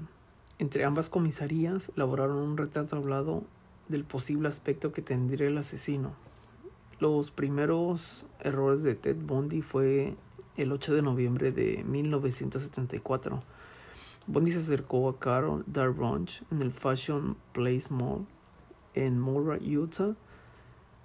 entre 0.60 0.86
ambas 0.86 1.10
comisarías 1.10 1.92
elaboraron 1.96 2.38
un 2.38 2.58
retrato 2.58 2.96
hablado 2.96 3.44
del 3.88 4.04
posible 4.04 4.48
aspecto 4.48 4.92
que 4.92 5.02
tendría 5.02 5.48
el 5.48 5.58
asesino. 5.58 6.14
Los 7.00 7.30
primeros 7.30 8.26
errores 8.40 8.82
de 8.82 8.96
Ted 8.96 9.18
Bundy 9.18 9.62
fue 9.62 10.16
el 10.58 10.72
8 10.72 10.96
de 10.96 11.02
noviembre 11.04 11.52
de 11.52 11.84
1974. 11.84 13.44
Bundy 14.28 14.52
se 14.52 14.60
acercó 14.60 15.08
a 15.08 15.20
Carol 15.20 15.64
Darbrunch 15.68 16.44
en 16.52 16.62
el 16.62 16.74
Fashion 16.74 17.38
Place 17.54 17.88
Mall 17.90 18.26
en 18.94 19.20
Murray, 19.22 19.78
Utah. 19.78 20.16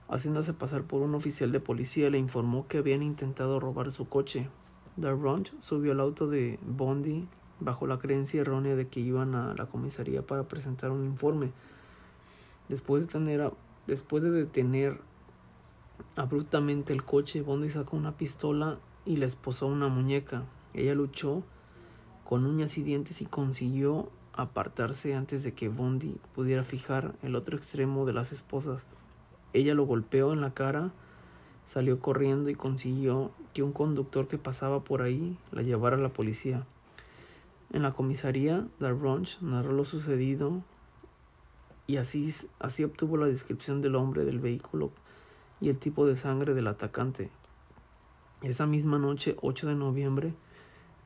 Haciéndose 0.08 0.52
pasar 0.52 0.82
por 0.82 1.02
un 1.02 1.14
oficial 1.14 1.52
de 1.52 1.60
policía, 1.60 2.10
le 2.10 2.18
informó 2.18 2.66
que 2.66 2.78
habían 2.78 3.02
intentado 3.02 3.60
robar 3.60 3.92
su 3.92 4.08
coche. 4.08 4.48
Darbrunch 4.96 5.54
subió 5.60 5.92
al 5.92 6.00
auto 6.00 6.26
de 6.26 6.58
Bundy 6.66 7.28
bajo 7.60 7.86
la 7.86 8.00
creencia 8.00 8.40
errónea 8.40 8.74
de 8.74 8.88
que 8.88 8.98
iban 8.98 9.36
a 9.36 9.54
la 9.54 9.66
comisaría 9.66 10.22
para 10.22 10.48
presentar 10.48 10.90
un 10.90 11.04
informe. 11.04 11.52
Después 12.68 13.06
de, 13.06 13.12
tener 13.12 13.52
después 13.86 14.24
de 14.24 14.32
detener 14.32 15.00
abruptamente 16.16 16.92
el 16.92 17.04
coche, 17.04 17.42
Bondi 17.42 17.70
sacó 17.70 17.96
una 17.96 18.16
pistola 18.16 18.78
y 19.06 19.16
le 19.16 19.26
esposó 19.26 19.68
una 19.68 19.86
muñeca. 19.86 20.42
Ella 20.74 20.94
luchó 20.94 21.44
con 22.32 22.46
uñas 22.46 22.78
y 22.78 22.82
dientes 22.82 23.20
y 23.20 23.26
consiguió 23.26 24.08
apartarse 24.32 25.14
antes 25.14 25.42
de 25.42 25.52
que 25.52 25.68
Bondi 25.68 26.16
pudiera 26.34 26.64
fijar 26.64 27.14
el 27.22 27.36
otro 27.36 27.58
extremo 27.58 28.06
de 28.06 28.14
las 28.14 28.32
esposas. 28.32 28.86
Ella 29.52 29.74
lo 29.74 29.84
golpeó 29.84 30.32
en 30.32 30.40
la 30.40 30.54
cara, 30.54 30.92
salió 31.66 32.00
corriendo 32.00 32.48
y 32.48 32.54
consiguió 32.54 33.32
que 33.52 33.62
un 33.62 33.72
conductor 33.72 34.28
que 34.28 34.38
pasaba 34.38 34.80
por 34.80 35.02
ahí 35.02 35.36
la 35.50 35.60
llevara 35.60 35.98
a 35.98 36.00
la 36.00 36.08
policía. 36.08 36.64
En 37.70 37.82
la 37.82 37.92
comisaría, 37.92 38.66
Darronch 38.80 39.38
narró 39.42 39.72
lo 39.72 39.84
sucedido 39.84 40.62
y 41.86 41.98
así, 41.98 42.34
así 42.60 42.82
obtuvo 42.82 43.18
la 43.18 43.26
descripción 43.26 43.82
del 43.82 43.94
hombre 43.94 44.24
del 44.24 44.38
vehículo 44.38 44.90
y 45.60 45.68
el 45.68 45.76
tipo 45.76 46.06
de 46.06 46.16
sangre 46.16 46.54
del 46.54 46.68
atacante. 46.68 47.28
Esa 48.40 48.64
misma 48.64 48.98
noche, 48.98 49.36
8 49.42 49.68
de 49.68 49.74
noviembre, 49.74 50.32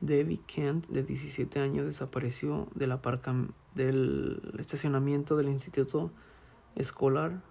Debbie 0.01 0.39
Kent, 0.45 0.87
de 0.87 1.03
17 1.03 1.59
años, 1.59 1.85
desapareció 1.85 2.67
del, 2.75 2.97
del 3.75 4.53
estacionamiento 4.59 5.35
del 5.35 5.49
instituto 5.49 6.11
escolar 6.75 7.41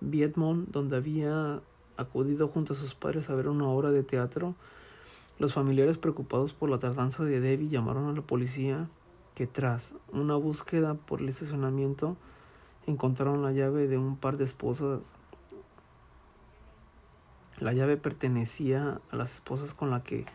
Vietmont, 0.00 0.68
donde 0.70 0.96
había 0.96 1.60
acudido 1.96 2.48
junto 2.48 2.72
a 2.72 2.76
sus 2.76 2.94
padres 2.94 3.30
a 3.30 3.34
ver 3.34 3.48
una 3.48 3.68
obra 3.68 3.90
de 3.90 4.02
teatro. 4.02 4.54
Los 5.38 5.54
familiares 5.54 5.98
preocupados 5.98 6.52
por 6.52 6.70
la 6.70 6.78
tardanza 6.78 7.24
de 7.24 7.40
Debbie 7.40 7.68
llamaron 7.68 8.08
a 8.08 8.12
la 8.12 8.22
policía 8.22 8.88
que 9.34 9.46
tras 9.46 9.94
una 10.12 10.36
búsqueda 10.36 10.94
por 10.94 11.20
el 11.20 11.28
estacionamiento 11.28 12.16
encontraron 12.86 13.42
la 13.42 13.52
llave 13.52 13.88
de 13.88 13.98
un 13.98 14.16
par 14.16 14.36
de 14.36 14.44
esposas. 14.44 15.00
La 17.58 17.72
llave 17.72 17.96
pertenecía 17.96 19.00
a 19.10 19.16
las 19.16 19.34
esposas 19.34 19.74
con 19.74 19.90
la 19.90 20.02
que 20.02 20.26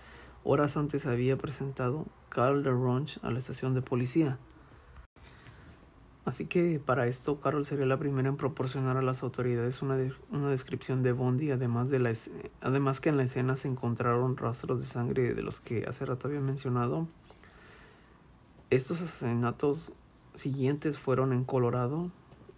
horas 0.48 0.77
antes 0.77 1.06
había 1.06 1.38
presentado 1.38 2.06
Carl 2.30 2.63
Ronch 2.63 3.20
a 3.24 3.32
la 3.32 3.39
estación 3.39 3.74
de 3.74 3.82
policía. 3.82 4.38
Así 6.25 6.46
que 6.46 6.82
para 6.84 7.08
esto 7.08 7.39
Carol 7.39 7.66
sería 7.66 7.86
la 7.86 7.98
primera 7.98 8.27
en 8.27 8.36
proporcionar 8.36 8.98
a 8.98 9.01
las 9.01 9.24
autoridades 9.24 9.82
una, 9.82 9.98
una 10.30 10.50
descripción 10.50 11.01
de 11.01 11.13
Bondi, 11.13 11.51
además, 11.51 11.89
de 11.89 12.00
la, 12.00 12.13
además 12.62 13.00
que 13.00 13.10
en 13.10 13.18
la 13.18 13.24
escena 13.24 13.56
se 13.56 13.70
encontraron 13.70 14.36
rastros 14.36 14.82
de 14.82 14.88
sangre 14.88 15.34
de 15.34 15.42
los 15.42 15.62
que 15.62 15.86
hace 15.86 16.06
rato 16.06 16.27
había 16.27 16.42
mencionado 16.42 17.08
estos 18.70 19.01
asesinatos 19.01 19.94
siguientes 20.34 20.98
fueron 20.98 21.32
en 21.32 21.46
Colorado. 21.46 22.12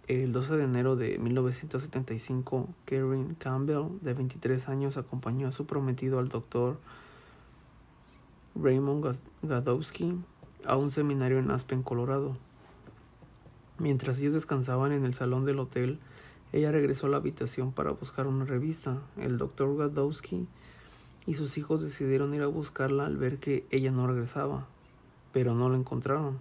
El 0.08 0.32
12 0.32 0.56
de 0.56 0.64
enero 0.64 0.96
de 0.96 1.18
1975, 1.18 2.68
Karen 2.84 3.36
Campbell, 3.36 4.00
de 4.00 4.14
23 4.14 4.68
años, 4.68 4.96
acompañó 4.96 5.46
a 5.46 5.52
su 5.52 5.66
prometido 5.66 6.18
al 6.18 6.28
doctor 6.28 6.78
Raymond 8.54 9.04
Gadowski 9.42 10.14
a 10.64 10.76
un 10.76 10.90
seminario 10.90 11.38
en 11.38 11.50
Aspen, 11.50 11.82
Colorado. 11.82 12.36
Mientras 13.78 14.18
ellos 14.18 14.34
descansaban 14.34 14.92
en 14.92 15.04
el 15.04 15.14
salón 15.14 15.44
del 15.44 15.58
hotel, 15.58 15.98
ella 16.52 16.70
regresó 16.72 17.06
a 17.06 17.10
la 17.10 17.16
habitación 17.16 17.72
para 17.72 17.92
buscar 17.92 18.26
una 18.26 18.44
revista. 18.44 18.98
El 19.16 19.38
doctor 19.38 19.76
Gadowski 19.76 20.46
y 21.26 21.34
sus 21.34 21.56
hijos 21.58 21.82
decidieron 21.82 22.34
ir 22.34 22.42
a 22.42 22.46
buscarla 22.46 23.06
al 23.06 23.16
ver 23.16 23.38
que 23.38 23.66
ella 23.70 23.90
no 23.90 24.06
regresaba 24.06 24.66
pero 25.32 25.54
no 25.54 25.68
lo 25.68 25.76
encontraron. 25.76 26.40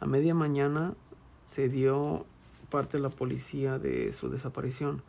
A 0.00 0.06
media 0.06 0.34
mañana 0.34 0.94
se 1.44 1.68
dio 1.68 2.26
parte 2.70 2.98
la 2.98 3.10
policía 3.10 3.78
de 3.78 4.12
su 4.12 4.30
desaparición. 4.30 5.02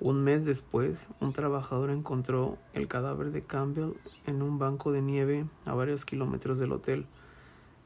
Un 0.00 0.24
mes 0.24 0.46
después, 0.46 1.10
un 1.20 1.34
trabajador 1.34 1.90
encontró 1.90 2.56
el 2.72 2.88
cadáver 2.88 3.32
de 3.32 3.42
Campbell 3.42 3.92
en 4.26 4.40
un 4.40 4.58
banco 4.58 4.92
de 4.92 5.02
nieve 5.02 5.44
a 5.66 5.74
varios 5.74 6.06
kilómetros 6.06 6.58
del 6.58 6.72
hotel. 6.72 7.06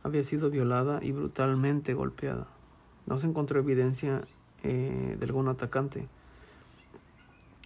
Había 0.04 0.23
sido 0.23 0.49
violada 0.49 1.00
y 1.02 1.11
brutalmente 1.11 1.92
golpeada. 1.92 2.47
No 3.06 3.18
se 3.18 3.26
encontró 3.26 3.59
evidencia 3.59 4.23
eh, 4.62 5.16
de 5.18 5.26
algún 5.26 5.49
atacante. 5.49 6.06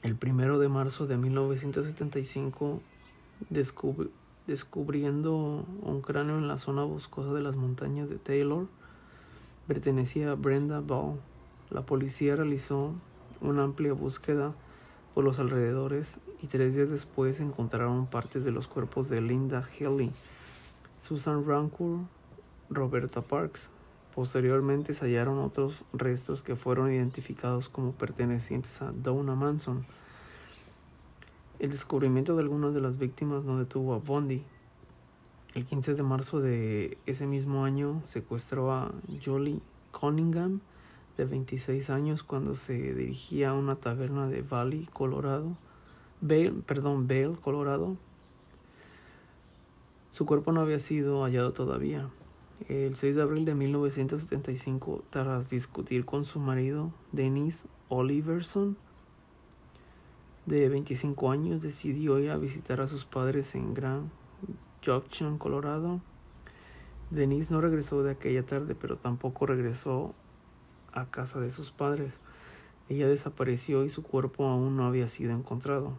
El 0.02 0.16
primero 0.16 0.58
de 0.58 0.68
marzo 0.68 1.06
de 1.06 1.18
1975 1.18 2.80
descubrió 3.50 4.10
descubriendo 4.48 5.66
un 5.82 6.00
cráneo 6.00 6.38
en 6.38 6.48
la 6.48 6.56
zona 6.56 6.82
boscosa 6.82 7.34
de 7.34 7.42
las 7.42 7.54
montañas 7.54 8.08
de 8.08 8.16
Taylor, 8.16 8.66
pertenecía 9.68 10.32
a 10.32 10.34
Brenda 10.34 10.80
Ball. 10.80 11.20
La 11.68 11.82
policía 11.82 12.34
realizó 12.34 12.94
una 13.40 13.64
amplia 13.64 13.92
búsqueda 13.92 14.54
por 15.14 15.24
los 15.24 15.38
alrededores 15.38 16.18
y 16.42 16.46
tres 16.46 16.74
días 16.74 16.90
después 16.90 17.40
encontraron 17.40 18.06
partes 18.06 18.44
de 18.44 18.52
los 18.52 18.68
cuerpos 18.68 19.08
de 19.08 19.20
Linda 19.20 19.66
Haley, 19.80 20.12
Susan 20.98 21.44
Rancourt, 21.46 22.02
Roberta 22.70 23.20
Parks. 23.20 23.70
Posteriormente 24.14 24.94
se 24.94 25.06
hallaron 25.06 25.38
otros 25.38 25.84
restos 25.92 26.42
que 26.42 26.56
fueron 26.56 26.92
identificados 26.92 27.68
como 27.68 27.92
pertenecientes 27.92 28.80
a 28.82 28.92
Donna 28.92 29.34
Manson. 29.34 29.84
El 31.58 31.70
descubrimiento 31.70 32.36
de 32.36 32.42
algunas 32.42 32.72
de 32.72 32.80
las 32.80 32.98
víctimas 32.98 33.44
no 33.44 33.58
detuvo 33.58 33.94
a 33.94 33.98
Bondi. 33.98 34.44
El 35.54 35.64
15 35.64 35.94
de 35.94 36.02
marzo 36.02 36.40
de 36.40 36.98
ese 37.06 37.26
mismo 37.26 37.64
año 37.64 38.00
secuestró 38.04 38.70
a 38.70 38.92
Jolie 39.24 39.60
Cunningham, 39.90 40.60
de 41.18 41.24
26 41.24 41.90
años, 41.90 42.22
cuando 42.22 42.54
se 42.54 42.94
dirigía 42.94 43.50
a 43.50 43.54
una 43.54 43.74
taberna 43.74 44.28
de 44.28 44.42
Valley, 44.42 44.86
Colorado. 44.92 45.56
Bale, 46.20 46.52
perdón, 46.64 47.08
Bale, 47.08 47.36
Colorado. 47.42 47.96
Su 50.10 50.26
cuerpo 50.26 50.52
no 50.52 50.60
había 50.60 50.78
sido 50.78 51.24
hallado 51.24 51.52
todavía. 51.52 52.08
El 52.68 52.94
6 52.94 53.16
de 53.16 53.22
abril 53.22 53.44
de 53.44 53.56
1975, 53.56 55.02
tras 55.10 55.50
discutir 55.50 56.04
con 56.04 56.24
su 56.24 56.38
marido, 56.38 56.92
Dennis 57.10 57.66
Oliverson, 57.88 58.76
de 60.46 60.68
25 60.68 61.32
años, 61.32 61.62
decidió 61.62 62.20
ir 62.20 62.30
a 62.30 62.38
visitar 62.38 62.80
a 62.80 62.86
sus 62.86 63.04
padres 63.04 63.56
en 63.56 63.74
Grand 63.74 64.08
Junction, 64.86 65.36
Colorado. 65.36 66.00
Denise 67.10 67.52
no 67.52 67.60
regresó 67.60 68.04
de 68.04 68.12
aquella 68.12 68.44
tarde, 68.44 68.76
pero 68.76 68.98
tampoco 68.98 69.46
regresó 69.46 70.14
a 70.92 71.06
casa 71.06 71.40
de 71.40 71.50
sus 71.50 71.70
padres. 71.70 72.18
Ella 72.88 73.08
desapareció 73.08 73.84
y 73.84 73.90
su 73.90 74.02
cuerpo 74.02 74.46
aún 74.46 74.76
no 74.76 74.86
había 74.86 75.08
sido 75.08 75.32
encontrado. 75.32 75.92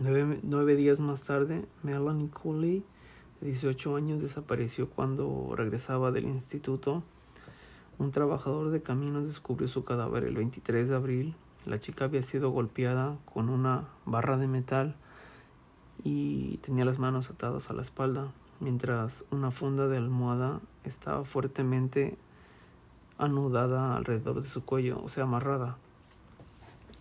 Nueve, 0.00 0.76
días 0.76 1.00
más 1.00 1.24
tarde, 1.24 1.64
Melanie 1.82 2.30
Cooley, 2.30 2.84
de 3.40 3.48
18 3.48 3.96
años, 3.96 4.22
desapareció 4.22 4.88
cuando 4.88 5.54
regresaba 5.56 6.12
del 6.12 6.26
instituto. 6.26 7.02
Un 7.98 8.12
trabajador 8.12 8.70
de 8.70 8.80
caminos 8.80 9.26
descubrió 9.26 9.66
su 9.66 9.84
cadáver 9.84 10.24
el 10.24 10.36
23 10.36 10.88
de 10.88 10.94
abril. 10.94 11.34
La 11.66 11.80
chica 11.80 12.04
había 12.04 12.22
sido 12.22 12.50
golpeada 12.50 13.18
con 13.24 13.48
una 13.48 13.88
barra 14.04 14.36
de 14.36 14.46
metal 14.46 14.94
y 16.04 16.58
tenía 16.58 16.84
las 16.84 16.98
manos 16.98 17.30
atadas 17.30 17.70
a 17.70 17.74
la 17.74 17.82
espalda, 17.82 18.32
mientras 18.60 19.24
una 19.30 19.50
funda 19.50 19.88
de 19.88 19.96
almohada 19.96 20.60
estaba 20.84 21.24
fuertemente 21.24 22.16
anudada 23.18 23.96
alrededor 23.96 24.42
de 24.42 24.48
su 24.48 24.64
cuello, 24.64 25.00
o 25.02 25.08
sea, 25.08 25.24
amarrada. 25.24 25.76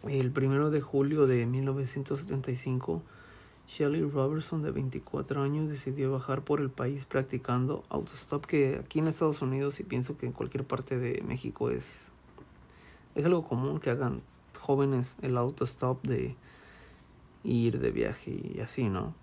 El 0.04 0.32
primero 0.32 0.70
de 0.70 0.82
julio 0.82 1.28
de 1.28 1.46
1975, 1.46 3.02
Shelley 3.68 4.02
Robertson, 4.02 4.64
de 4.64 4.72
24 4.72 5.42
años, 5.42 5.70
decidió 5.70 6.12
bajar 6.12 6.42
por 6.42 6.62
el 6.62 6.70
país 6.70 7.06
practicando 7.06 7.84
autostop, 7.90 8.46
que 8.46 8.80
aquí 8.84 9.00
en 9.00 9.08
Estados 9.08 9.42
Unidos 9.42 9.80
y 9.80 9.84
pienso 9.84 10.18
que 10.18 10.26
en 10.26 10.32
cualquier 10.32 10.64
parte 10.66 10.98
de 10.98 11.22
México 11.22 11.70
es, 11.70 12.12
es 13.16 13.26
algo 13.26 13.48
común 13.48 13.80
que 13.80 13.90
hagan 13.90 14.22
jóvenes 14.60 15.18
el 15.22 15.38
autostop 15.38 16.04
de 16.06 16.36
ir 17.44 17.80
de 17.80 17.92
viaje 17.92 18.32
y 18.56 18.60
así, 18.62 18.90
¿no? 18.90 19.14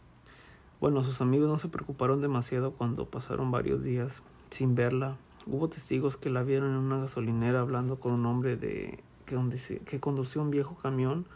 Bueno, 0.80 1.02
sus 1.02 1.20
amigos 1.20 1.48
no 1.48 1.58
se 1.58 1.68
preocuparon 1.68 2.20
demasiado 2.20 2.72
cuando 2.72 3.06
pasaron 3.06 3.50
varios 3.50 3.84
días 3.84 4.22
sin 4.50 4.74
verla. 4.74 5.16
Hubo 5.46 5.68
testigos 5.68 6.16
que 6.16 6.30
la 6.30 6.42
vieron 6.42 6.70
en 6.70 6.78
una 6.78 6.98
gasolinera 7.00 7.60
hablando 7.60 8.00
con 8.00 8.12
un 8.12 8.26
hombre 8.26 8.56
de 8.56 8.98
que, 9.26 9.80
que 9.84 10.00
conducía 10.00 10.40
un 10.40 10.50
viejo 10.50 10.76
camión. 10.76 11.26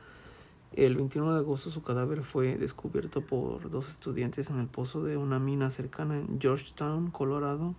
El 0.72 0.96
21 0.96 1.34
de 1.34 1.38
agosto 1.40 1.70
su 1.70 1.82
cadáver 1.82 2.22
fue 2.22 2.56
descubierto 2.56 3.20
por 3.20 3.70
dos 3.70 3.88
estudiantes 3.88 4.50
en 4.50 4.60
el 4.60 4.66
pozo 4.66 5.02
de 5.02 5.16
una 5.16 5.38
mina 5.38 5.70
cercana 5.70 6.18
en 6.18 6.40
Georgetown, 6.40 7.10
Colorado. 7.10 7.74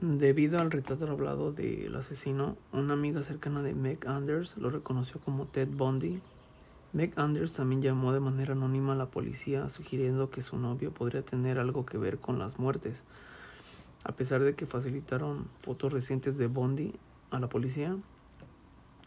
Debido 0.00 0.58
al 0.58 0.70
retrato 0.70 1.10
hablado 1.10 1.52
del 1.52 1.94
asesino, 1.96 2.56
una 2.72 2.92
amiga 2.92 3.22
cercana 3.22 3.62
de 3.62 3.74
Meg 3.74 4.06
Anders 4.06 4.58
lo 4.58 4.68
reconoció 4.68 5.18
como 5.20 5.46
Ted 5.46 5.68
Bundy. 5.68 6.20
Meg 6.94 7.12
Anders 7.16 7.52
también 7.52 7.82
llamó 7.82 8.14
de 8.14 8.20
manera 8.20 8.52
anónima 8.52 8.94
a 8.94 8.96
la 8.96 9.10
policía 9.10 9.68
sugiriendo 9.68 10.30
que 10.30 10.40
su 10.40 10.56
novio 10.56 10.90
podría 10.90 11.22
tener 11.22 11.58
algo 11.58 11.84
que 11.84 11.98
ver 11.98 12.18
con 12.18 12.38
las 12.38 12.58
muertes. 12.58 13.02
A 14.04 14.12
pesar 14.12 14.42
de 14.42 14.54
que 14.54 14.64
facilitaron 14.64 15.46
fotos 15.60 15.92
recientes 15.92 16.38
de 16.38 16.46
Bundy 16.46 16.94
a 17.30 17.38
la 17.38 17.50
policía, 17.50 17.96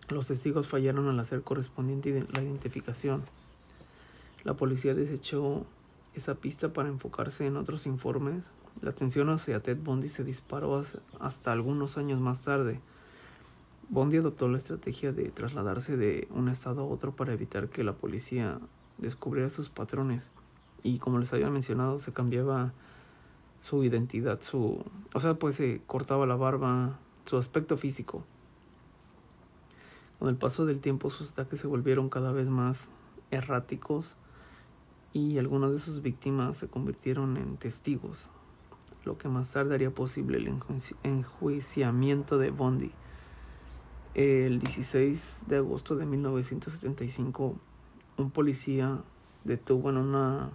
los 0.10 0.28
testigos 0.28 0.68
fallaron 0.68 1.08
al 1.08 1.20
hacer 1.20 1.42
correspondiente 1.42 2.28
la 2.32 2.44
identificación. 2.44 3.24
La 4.44 4.54
policía 4.54 4.94
desechó 4.94 5.66
esa 6.14 6.36
pista 6.36 6.74
para 6.74 6.90
enfocarse 6.90 7.48
en 7.48 7.58
otros 7.58 7.88
informes 7.88 8.44
la 8.82 8.92
atención 8.92 9.30
hacia 9.30 9.60
Ted 9.60 9.78
Bundy 9.78 10.08
se 10.08 10.24
disparó 10.24 10.84
hasta 11.20 11.52
algunos 11.52 11.98
años 11.98 12.20
más 12.20 12.44
tarde. 12.44 12.80
Bundy 13.90 14.18
adoptó 14.18 14.48
la 14.48 14.58
estrategia 14.58 15.14
de 15.14 15.30
trasladarse 15.30 15.96
de 15.96 16.28
un 16.32 16.50
estado 16.50 16.82
a 16.82 16.86
otro 16.86 17.16
para 17.16 17.34
evitar 17.34 17.70
que 17.70 17.84
la 17.84 17.94
policía 17.94 18.60
descubriera 18.98 19.50
sus 19.50 19.70
patrones. 19.70 20.30
Y 20.84 21.00
como 21.00 21.20
les 21.20 21.34
había 21.34 21.50
mencionado, 21.50 22.00
se 22.00 22.14
cambiaba 22.14 22.74
su 23.62 23.84
identidad, 23.84 24.42
su, 24.42 24.84
o 25.14 25.20
sea, 25.20 25.36
pues 25.36 25.56
se 25.56 25.82
cortaba 25.88 26.26
la 26.26 26.36
barba, 26.36 27.00
su 27.26 27.38
aspecto 27.38 27.78
físico. 27.78 28.24
Con 30.20 30.30
el 30.30 30.36
paso 30.36 30.66
del 30.66 30.82
tiempo 30.82 31.10
sus 31.10 31.32
ataques 31.32 31.60
se 31.60 31.68
volvieron 31.68 32.10
cada 32.10 32.32
vez 32.32 32.48
más 32.48 32.90
erráticos 33.32 34.18
y 35.14 35.38
algunas 35.38 35.72
de 35.72 35.80
sus 35.80 36.02
víctimas 36.02 36.58
se 36.58 36.68
convirtieron 36.68 37.38
en 37.38 37.58
testigos 37.58 38.30
lo 39.08 39.18
que 39.18 39.30
más 39.30 39.52
tarde 39.52 39.74
haría 39.74 39.90
posible 39.90 40.38
el 40.38 40.54
enjuiciamiento 41.04 42.38
de 42.38 42.52
Bondi. 42.52 42.92
El 44.18 44.58
16 44.58 45.44
de 45.48 45.58
agosto 45.58 45.96
de 45.96 46.08
1975, 46.08 47.56
un 48.18 48.32
policía 48.32 49.04
detuvo 49.44 49.92
en 49.92 49.98
una 49.98 50.50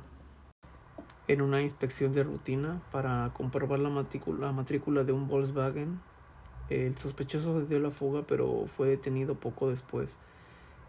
en 1.29 1.43
una 1.43 1.63
inspección 1.63 2.13
de 2.13 2.25
rutina 2.25 2.83
para 2.91 3.31
comprobar 3.35 3.79
la 3.79 3.89
matrícula, 3.89 4.47
la 4.47 4.53
matrícula 4.53 5.05
de 5.05 5.13
un 5.13 5.29
Volkswagen. 5.29 6.01
El 6.71 6.97
sospechoso 6.99 7.61
dio 7.61 7.79
la 7.79 7.93
fuga, 7.93 8.23
pero 8.27 8.67
fue 8.77 8.89
detenido 8.89 9.37
poco 9.37 9.71
después. 9.71 10.17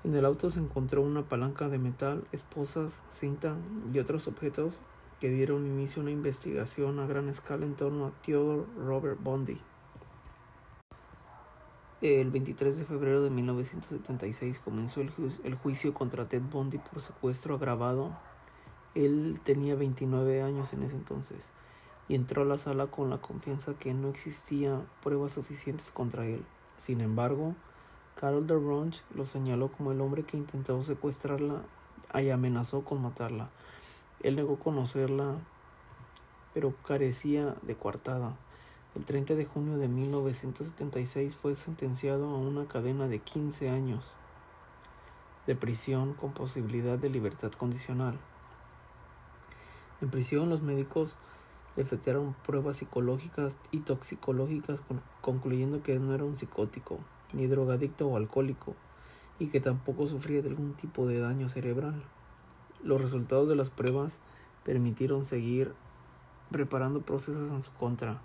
En 0.03 0.15
el 0.15 0.25
auto 0.25 0.49
se 0.49 0.57
encontró 0.57 1.03
una 1.03 1.21
palanca 1.21 1.69
de 1.69 1.77
metal, 1.77 2.23
esposas, 2.31 2.99
cinta 3.07 3.55
y 3.93 3.99
otros 3.99 4.27
objetos 4.27 4.79
que 5.19 5.29
dieron 5.29 5.67
inicio 5.67 6.01
a 6.01 6.05
una 6.05 6.11
investigación 6.11 6.97
a 6.97 7.05
gran 7.05 7.29
escala 7.29 7.67
en 7.67 7.75
torno 7.75 8.07
a 8.07 8.11
Theodore 8.23 8.63
Robert 8.83 9.21
Bundy. 9.21 9.59
El 12.03 12.31
23 12.31 12.79
de 12.79 12.83
febrero 12.83 13.23
de 13.23 13.29
1976 13.29 14.59
comenzó 14.59 14.99
el, 14.99 15.09
el, 15.45 15.55
juicio 15.55 15.93
contra 15.93 16.27
Ted 16.27 16.41
Bundy 16.41 16.77
por 16.77 16.99
secuestro 16.99 17.55
agravado. 17.55 18.11
Él 18.93 19.39
tenía 19.45 19.75
29 19.75 20.41
años 20.41 20.73
en 20.73 20.83
ese 20.83 20.97
entonces 20.97 21.45
y 22.09 22.15
entró 22.15 22.41
a 22.41 22.45
la 22.45 22.57
sala 22.57 22.87
con 22.87 23.09
la 23.09 23.19
confianza 23.19 23.75
que 23.75 23.93
no 23.93 24.09
existía 24.09 24.81
pruebas 25.01 25.31
suficientes 25.31 25.91
contra 25.91 26.25
él. 26.25 26.43
Sin 26.75 26.99
embargo, 26.99 27.55
Carol 28.19 28.47
DeRonch 28.47 29.01
lo 29.15 29.25
señaló 29.25 29.69
como 29.69 29.93
el 29.93 30.01
hombre 30.01 30.23
que 30.23 30.35
intentó 30.35 30.83
secuestrarla 30.83 31.61
y 32.15 32.29
amenazó 32.31 32.83
con 32.83 33.01
matarla. 33.01 33.49
Él 34.23 34.35
negó 34.35 34.59
conocerla, 34.59 35.35
pero 36.53 36.73
carecía 36.85 37.55
de 37.61 37.75
coartada. 37.75 38.35
El 38.95 39.05
30 39.05 39.33
de 39.33 39.45
junio 39.45 39.79
de 39.79 39.87
1976 39.87 41.35
fue 41.35 41.55
sentenciado 41.55 42.27
a 42.27 42.37
una 42.37 42.67
cadena 42.67 43.07
de 43.07 43.19
15 43.19 43.69
años 43.69 44.03
de 45.47 45.55
prisión 45.55 46.13
con 46.13 46.31
posibilidad 46.31 46.97
de 46.99 47.09
libertad 47.09 47.51
condicional. 47.51 48.19
En 50.01 50.09
prisión 50.09 50.49
los 50.49 50.61
médicos 50.61 51.15
le 51.75 51.83
efectuaron 51.83 52.35
pruebas 52.45 52.77
psicológicas 52.77 53.57
y 53.71 53.79
toxicológicas 53.79 54.79
concluyendo 55.21 55.81
que 55.81 55.97
no 55.97 56.13
era 56.13 56.23
un 56.23 56.37
psicótico, 56.37 56.99
ni 57.33 57.47
drogadicto 57.47 58.07
o 58.07 58.15
alcohólico, 58.15 58.75
y 59.39 59.47
que 59.47 59.59
tampoco 59.59 60.07
sufría 60.07 60.43
de 60.43 60.49
algún 60.49 60.73
tipo 60.73 61.07
de 61.07 61.19
daño 61.19 61.49
cerebral. 61.49 62.03
Los 62.83 63.01
resultados 63.01 63.49
de 63.49 63.55
las 63.55 63.71
pruebas 63.71 64.19
permitieron 64.63 65.25
seguir 65.25 65.73
preparando 66.51 67.01
procesos 67.01 67.51
en 67.51 67.61
su 67.61 67.73
contra. 67.73 68.21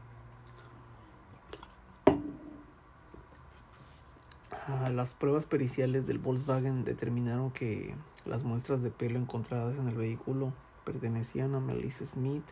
Las 4.69 5.15
pruebas 5.15 5.47
periciales 5.47 6.07
del 6.07 6.19
Volkswagen 6.19 6.85
determinaron 6.85 7.51
que 7.51 7.95
las 8.27 8.45
muestras 8.45 8.83
de 8.83 8.91
pelo 8.91 9.19
encontradas 9.19 9.79
en 9.79 9.89
el 9.89 9.95
vehículo 9.95 10.53
pertenecían 10.85 11.55
a 11.55 11.61
Melissa 11.61 12.05
Smith 12.05 12.45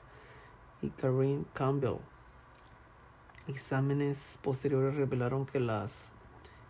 y 0.81 0.89
Karen 0.89 1.45
Campbell. 1.53 1.99
Exámenes 3.49 4.39
posteriores 4.43 4.95
revelaron 4.95 5.45
que 5.45 5.61
las 5.61 6.13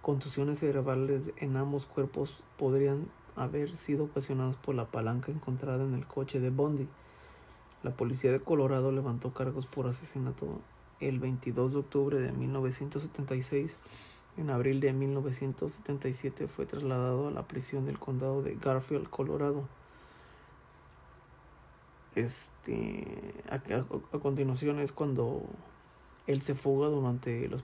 contusiones 0.02 0.58
cerebrales 0.58 1.30
en 1.36 1.56
ambos 1.56 1.86
cuerpos 1.86 2.42
podrían 2.58 3.06
haber 3.36 3.76
sido 3.76 4.06
ocasionados 4.06 4.56
por 4.56 4.74
la 4.74 4.86
palanca 4.86 5.30
encontrada 5.30 5.84
en 5.84 5.94
el 5.94 6.08
coche 6.08 6.40
de 6.40 6.50
Bondi. 6.50 6.88
La 7.84 7.92
policía 7.92 8.32
de 8.32 8.40
Colorado 8.40 8.90
levantó 8.90 9.32
cargos 9.32 9.66
por 9.66 9.86
asesinato 9.86 10.60
el 10.98 11.20
22 11.20 11.72
de 11.72 11.78
octubre 11.78 12.18
de 12.18 12.32
1976. 12.32 13.76
En 14.36 14.50
abril 14.50 14.80
de 14.80 14.92
1977 14.92 16.46
fue 16.48 16.66
trasladado 16.66 17.28
a 17.28 17.30
la 17.30 17.48
prisión 17.48 17.86
del 17.86 17.98
condado 17.98 18.42
de 18.42 18.54
Garfield, 18.54 19.08
Colorado. 19.08 19.64
Este, 22.14 23.34
a, 23.50 24.18
continuación 24.18 24.80
es 24.80 24.92
cuando 24.92 25.42
él 26.26 26.42
se 26.42 26.54
fuga 26.54 26.88
durante 26.88 27.48
los 27.48 27.62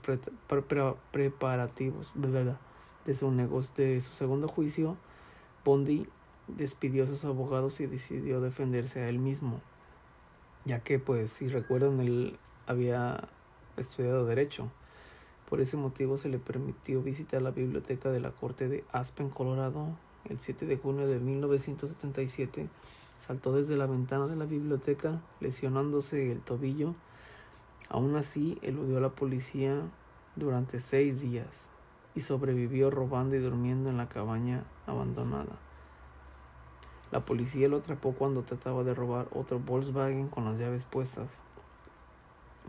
preparativos 1.11 2.11
de 2.15 3.15
su 3.15 3.31
negocio, 3.31 3.73
de 3.75 3.99
su 4.01 4.11
segundo 4.13 4.47
juicio 4.47 4.97
Bondi 5.63 6.07
despidió 6.47 7.05
a 7.05 7.07
sus 7.07 7.23
abogados 7.23 7.79
y 7.79 7.87
decidió 7.87 8.41
defenderse 8.41 9.01
a 9.01 9.09
él 9.09 9.19
mismo. 9.19 9.61
ya 10.65 10.79
que 10.79 10.99
pues 10.99 11.31
si 11.31 11.49
recuerdan 11.49 11.99
él 11.99 12.37
había 12.67 13.27
estudiado 13.75 14.25
derecho. 14.25 14.69
Por 15.53 15.61
ese 15.61 15.77
motivo 15.77 16.17
se 16.17 16.29
le 16.29 16.39
permitió 16.39 17.03
visitar 17.03 17.39
la 17.39 17.51
biblioteca 17.51 18.09
de 18.09 18.19
la 18.19 18.31
corte 18.31 18.67
de 18.67 18.83
Aspen, 18.91 19.29
Colorado. 19.29 19.85
El 20.27 20.39
7 20.39 20.65
de 20.65 20.77
junio 20.77 21.05
de 21.05 21.19
1977 21.19 22.69
saltó 23.19 23.55
desde 23.55 23.77
la 23.77 23.85
ventana 23.85 24.25
de 24.25 24.35
la 24.35 24.45
biblioteca 24.45 25.21
lesionándose 25.41 26.31
el 26.31 26.39
tobillo. 26.39 26.95
Aún 27.87 28.15
así, 28.15 28.57
eludió 28.63 28.97
a 28.97 29.01
la 29.01 29.09
policía 29.09 29.79
durante 30.35 30.79
seis 30.79 31.21
días 31.21 31.69
y 32.15 32.21
sobrevivió 32.21 32.89
robando 32.89 33.35
y 33.35 33.39
durmiendo 33.39 33.91
en 33.91 33.97
la 33.97 34.09
cabaña 34.09 34.63
abandonada. 34.87 35.59
La 37.11 37.25
policía 37.25 37.67
lo 37.67 37.77
atrapó 37.77 38.13
cuando 38.13 38.41
trataba 38.41 38.83
de 38.83 38.95
robar 38.95 39.27
otro 39.31 39.59
Volkswagen 39.59 40.29
con 40.29 40.45
las 40.45 40.57
llaves 40.57 40.85
puestas. 40.85 41.29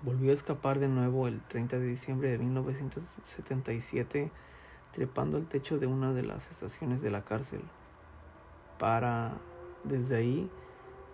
Volvió 0.02 0.30
a 0.30 0.34
escapar 0.34 0.80
de 0.80 0.88
nuevo 0.88 1.28
el 1.28 1.40
30 1.40 1.78
de 1.78 1.86
diciembre 1.86 2.30
de 2.30 2.38
1977, 2.38 4.30
trepando 4.92 5.38
el 5.38 5.46
techo 5.46 5.78
de 5.78 5.86
una 5.86 6.12
de 6.12 6.22
las 6.22 6.50
estaciones 6.50 7.00
de 7.00 7.10
la 7.10 7.24
cárcel, 7.24 7.62
para 8.78 9.32
desde 9.84 10.16
ahí 10.16 10.50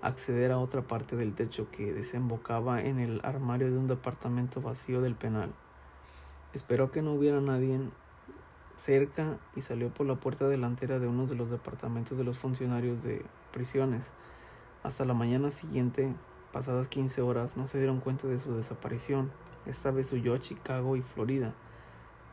acceder 0.02 0.50
a 0.50 0.58
otra 0.58 0.82
parte 0.82 1.16
del 1.16 1.34
techo 1.34 1.70
que 1.70 1.92
desembocaba 1.92 2.80
en 2.80 2.98
el 2.98 3.20
armario 3.22 3.70
de 3.70 3.78
un 3.78 3.86
departamento 3.86 4.60
vacío 4.60 5.00
del 5.00 5.14
penal. 5.14 5.52
Esperó 6.54 6.90
que 6.90 7.02
no 7.02 7.12
hubiera 7.12 7.40
nadie 7.40 7.78
cerca 8.76 9.38
y 9.54 9.60
salió 9.60 9.90
por 9.90 10.06
la 10.06 10.16
puerta 10.16 10.48
delantera 10.48 10.98
de 10.98 11.06
uno 11.06 11.26
de 11.26 11.36
los 11.36 11.50
departamentos 11.50 12.16
de 12.16 12.24
los 12.24 12.38
funcionarios 12.38 13.02
de 13.02 13.24
prisiones. 13.52 14.10
Hasta 14.82 15.04
la 15.04 15.12
mañana 15.12 15.50
siguiente, 15.50 16.14
pasadas 16.52 16.88
15 16.88 17.22
horas, 17.22 17.56
no 17.56 17.66
se 17.66 17.78
dieron 17.78 18.00
cuenta 18.00 18.26
de 18.26 18.38
su 18.38 18.54
desaparición. 18.54 19.30
Esta 19.66 19.90
vez 19.90 20.12
huyó 20.12 20.34
a 20.34 20.40
Chicago 20.40 20.96
y 20.96 21.02
Florida, 21.02 21.54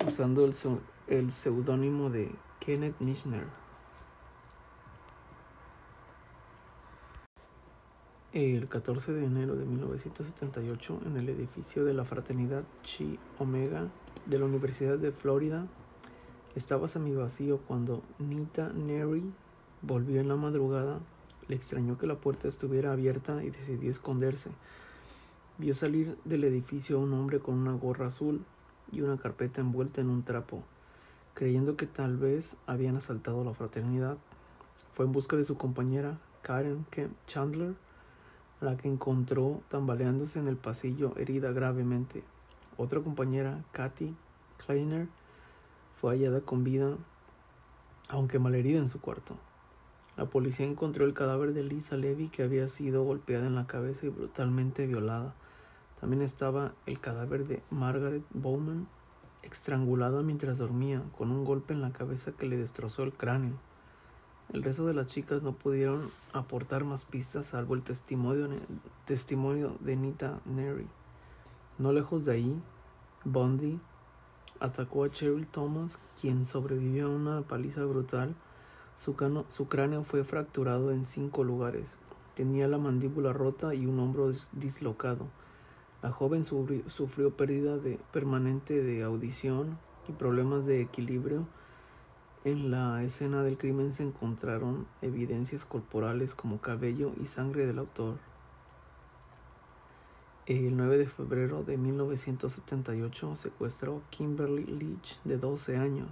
usando 0.08 0.46
el, 0.46 1.32
seudónimo 1.32 2.10
de 2.10 2.32
Kenneth 2.60 3.00
Michener. 3.00 3.46
El 8.34 8.70
14 8.70 9.14
de 9.14 9.26
enero 9.26 9.56
de 9.56 9.66
1978, 9.66 11.02
en 11.06 11.18
el 11.18 11.30
edificio 11.30 11.84
de 11.86 11.94
la 11.94 12.06
Fraternidad 12.06 12.64
Chi 12.84 13.18
Omega 13.40 13.88
de 14.26 14.38
la 14.40 14.46
Universidad 14.46 14.98
de 14.98 15.12
Florida, 15.12 15.66
estaba 16.56 16.88
vacío 16.88 17.60
cuando 17.68 18.04
Nita 18.20 18.70
Neri 18.70 19.32
volvió 19.82 20.20
en 20.20 20.28
la 20.28 20.36
madrugada. 20.36 21.00
Le 21.48 21.56
extrañó 21.56 21.98
que 21.98 22.08
la 22.08 22.16
puerta 22.16 22.48
estuviera 22.48 22.92
abierta 22.92 23.44
y 23.44 23.50
decidió 23.50 23.90
esconderse. 23.90 24.52
Vio 25.58 25.74
salir 25.74 26.18
del 26.26 26.44
edificio 26.44 26.98
a 26.98 27.00
un 27.00 27.14
hombre 27.14 27.40
con 27.40 27.56
una 27.56 27.74
gorra 27.74 28.08
azul 28.08 28.44
y 28.92 29.02
una 29.02 29.18
carpeta 29.18 29.62
envuelta 29.62 30.02
en 30.02 30.10
un 30.10 30.24
trapo. 30.24 30.64
Creyendo 31.34 31.76
que 31.76 31.86
tal 31.86 32.18
vez 32.18 32.56
habían 32.66 32.98
asaltado 32.98 33.44
la 33.44 33.54
fraternidad, 33.54 34.18
fue 34.94 35.06
en 35.06 35.12
busca 35.12 35.36
de 35.36 35.46
su 35.46 35.58
compañera 35.58 36.18
Karen 36.42 36.86
Chandler, 37.28 37.76
la 38.62 38.76
que 38.78 38.88
encontró 38.88 39.62
tambaleándose 39.70 40.40
en 40.40 40.48
el 40.48 40.58
pasillo 40.58 41.14
herida 41.18 41.52
gravemente. 41.52 42.24
Otra 42.78 43.02
compañera, 43.02 43.64
Kathy 43.72 44.16
Kleiner, 44.66 45.08
fue 46.00 46.12
hallada 46.12 46.42
con 46.42 46.64
vida, 46.64 46.96
aunque 48.10 48.40
malherida 48.40 48.80
en 48.80 48.90
su 48.90 49.00
cuarto. 49.00 49.36
La 50.18 50.26
policía 50.26 50.66
encontró 50.66 51.06
el 51.06 51.14
cadáver 51.14 51.54
de 51.54 51.64
Lisa 51.64 51.96
Levy 51.96 52.30
que 52.30 52.42
había 52.42 52.68
sido 52.68 53.04
golpeada 53.04 53.46
en 53.46 53.56
la 53.56 53.68
cabeza 53.68 54.08
y 54.08 54.10
brutalmente 54.10 54.88
violada. 54.88 55.36
También 56.02 56.24
estaba 56.24 56.74
el 56.88 57.00
cadáver 57.00 57.48
de 57.48 57.62
Margaret 57.70 58.24
Bowman, 58.32 58.88
estrangulada 59.44 60.24
mientras 60.24 60.58
dormía, 60.58 61.04
con 61.18 61.32
un 61.32 61.46
golpe 61.46 61.74
en 61.74 61.82
la 61.82 61.92
cabeza 61.92 62.32
que 62.32 62.48
le 62.48 62.58
destrozó 62.58 63.04
el 63.04 63.14
cráneo. 63.14 63.54
El 64.54 64.64
resto 64.64 64.86
de 64.86 64.94
las 64.94 65.08
chicas 65.08 65.44
no 65.44 65.52
pudieron 65.52 66.10
aportar 66.34 66.84
más 66.84 67.06
pistas 67.06 67.48
salvo 67.48 67.76
el 67.76 67.84
testimonio, 67.84 68.48
testimonio 69.06 69.76
de 69.82 69.98
Nita 69.98 70.40
Neri. 70.46 70.88
No 71.78 71.92
lejos 71.92 72.26
de 72.26 72.32
ahí, 72.32 72.62
Bundy 73.24 73.80
atacó 74.60 75.04
a 75.04 75.10
Cheryl 75.12 75.46
Thomas, 75.46 76.00
quien 76.20 76.46
sobrevivió 76.46 77.08
a 77.08 77.10
una 77.10 77.42
paliza 77.42 77.84
brutal. 77.84 78.36
Su, 78.98 79.16
cráneo 79.16 80.04
fue 80.04 80.24
fracturado 80.24 80.92
en 80.92 81.06
cinco 81.06 81.44
lugares. 81.44 81.88
Tenía 82.34 82.68
la 82.68 82.80
mandíbula 82.80 83.32
rota 83.32 83.76
y 83.76 83.86
un 83.86 84.00
hombro 84.00 84.32
dislocado. 84.54 85.28
La 86.02 86.12
joven 86.12 86.44
sufrió 86.44 87.32
pérdida 87.38 87.78
de, 87.78 88.00
permanente 88.12 88.82
de 88.82 89.04
audición 89.04 89.78
y 90.10 90.14
problemas 90.14 90.66
de 90.66 90.82
equilibrio. 90.82 91.48
En 92.44 92.72
la 92.72 93.04
escena 93.04 93.44
del 93.44 93.58
crimen 93.58 93.92
se 93.92 94.04
encontraron 94.04 94.88
evidencias 95.02 95.64
corporales 95.64 96.34
como 96.34 96.60
cabello 96.60 97.14
y 97.22 97.26
sangre 97.26 97.68
del 97.68 97.80
autor. 97.80 98.18
El 100.48 100.76
9 100.76 100.98
de 100.98 101.08
febrero 101.08 101.64
de 101.64 101.78
1978 101.78 103.36
secuestró 103.36 104.02
Kimberly 104.10 104.66
Leach 104.66 105.20
de 105.24 105.38
12 105.38 105.78
años. 105.78 106.10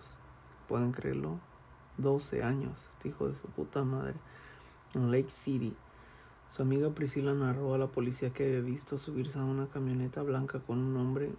¿Pueden 0.68 0.92
creerlo? 0.92 1.40
12 1.98 2.44
años, 2.44 2.88
este 2.92 3.10
hijo 3.10 3.28
de 3.28 3.36
su 3.36 3.48
puta 3.48 3.84
madre, 3.84 4.16
en 4.94 5.12
Lake 5.12 5.30
City. 5.30 5.74
Su 6.52 6.62
amiga 6.62 6.90
Priscilla 6.90 7.34
narró 7.34 7.74
a 7.74 7.78
la 7.78 7.88
policía 7.88 8.32
que 8.32 8.46
había 8.46 8.62
visto 8.62 8.98
subirse 8.98 9.40
a 9.40 9.44
una 9.44 9.68
camioneta 9.68 10.22
blanca 10.22 10.60
con 10.60 10.80
un 10.80 10.98
hombre 10.98 11.32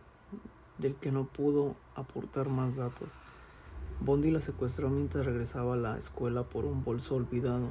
del 0.79 0.95
que 0.95 1.12
no 1.12 1.25
pudo 1.25 1.75
aportar 1.95 2.49
más 2.49 2.77
datos. 2.77 3.12
Bondi 4.01 4.31
la 4.31 4.40
secuestró 4.40 4.90
mientras 4.90 5.25
regresaba 5.25 5.75
a 5.75 5.79
la 5.79 5.97
escuela 5.97 6.42
por 6.42 6.66
un 6.66 6.85
bolso 6.85 7.16
olvidado. 7.16 7.69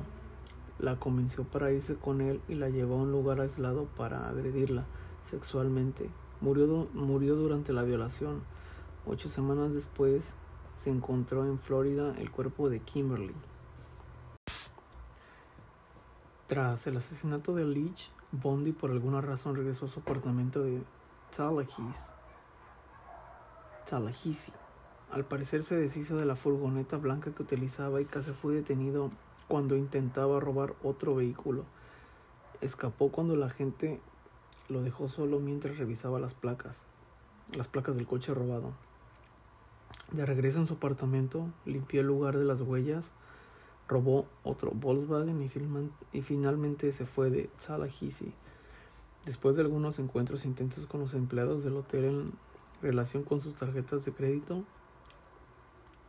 La 0.79 0.97
convenció 0.97 1.43
para 1.43 1.71
irse 1.71 1.95
con 1.95 2.19
él 2.19 2.41
y 2.47 2.55
la 2.55 2.69
llevó 2.69 2.95
a 2.95 3.03
un 3.03 3.11
lugar 3.11 3.41
aislado 3.41 3.85
para 3.95 4.27
agredirla 4.27 4.85
sexualmente. 5.23 6.09
Murió, 6.41 6.87
murió 6.93 7.35
durante 7.35 7.73
la 7.73 7.83
violación. 7.83 8.41
Ocho 9.05 9.29
semanas 9.29 9.73
después 9.73 10.33
se 10.75 10.89
encontró 10.89 11.45
en 11.45 11.59
Florida 11.59 12.13
el 12.17 12.31
cuerpo 12.31 12.69
de 12.69 12.79
Kimberly. 12.79 13.35
Tras 16.47 16.85
el 16.85 16.97
asesinato 16.97 17.55
de 17.55 17.65
Leach, 17.65 18.11
Bondi 18.31 18.71
por 18.71 18.91
alguna 18.91 19.21
razón 19.21 19.55
regresó 19.55 19.85
a 19.85 19.89
su 19.89 20.01
apartamento 20.01 20.61
de 20.61 20.81
Tallahassee. 21.35 21.83
Tallahassee. 23.89 24.53
Al 25.11 25.23
parecer 25.25 25.63
se 25.63 25.75
deshizo 25.75 26.17
de 26.17 26.25
la 26.25 26.35
furgoneta 26.35 26.97
blanca 26.97 27.31
que 27.31 27.43
utilizaba 27.43 28.01
y 28.01 28.05
casi 28.05 28.31
fue 28.31 28.55
detenido 28.55 29.11
cuando 29.47 29.75
intentaba 29.75 30.39
robar 30.39 30.75
otro 30.83 31.15
vehículo. 31.15 31.63
Escapó 32.61 33.11
cuando 33.11 33.35
la 33.35 33.49
gente 33.49 34.01
lo 34.69 34.81
dejó 34.81 35.09
solo 35.09 35.39
mientras 35.39 35.77
revisaba 35.77 36.19
las 36.19 36.33
placas, 36.33 36.83
las 37.51 37.67
placas 37.67 37.95
del 37.95 38.07
coche 38.07 38.33
robado. 38.33 38.73
De 40.11 40.25
regreso 40.25 40.59
en 40.59 40.67
su 40.67 40.75
apartamento, 40.75 41.47
limpió 41.65 42.01
el 42.01 42.07
lugar 42.07 42.37
de 42.37 42.45
las 42.45 42.61
huellas, 42.61 43.11
robó 43.87 44.27
otro 44.43 44.71
Volkswagen 44.71 45.41
y, 46.13 46.21
finalmente 46.21 46.91
se 46.91 47.05
fue 47.05 47.29
de 47.29 47.49
Tallahassee. 47.65 48.33
Después 49.25 49.55
de 49.55 49.63
algunos 49.63 49.97
encuentros 49.99 50.45
intentos 50.45 50.85
con 50.85 50.99
los 50.99 51.13
empleados 51.15 51.63
del 51.63 51.77
hotel 51.77 52.05
en 52.05 52.33
relación 52.81 53.23
con 53.23 53.41
sus 53.41 53.55
tarjetas 53.55 54.05
de 54.05 54.11
crédito, 54.11 54.63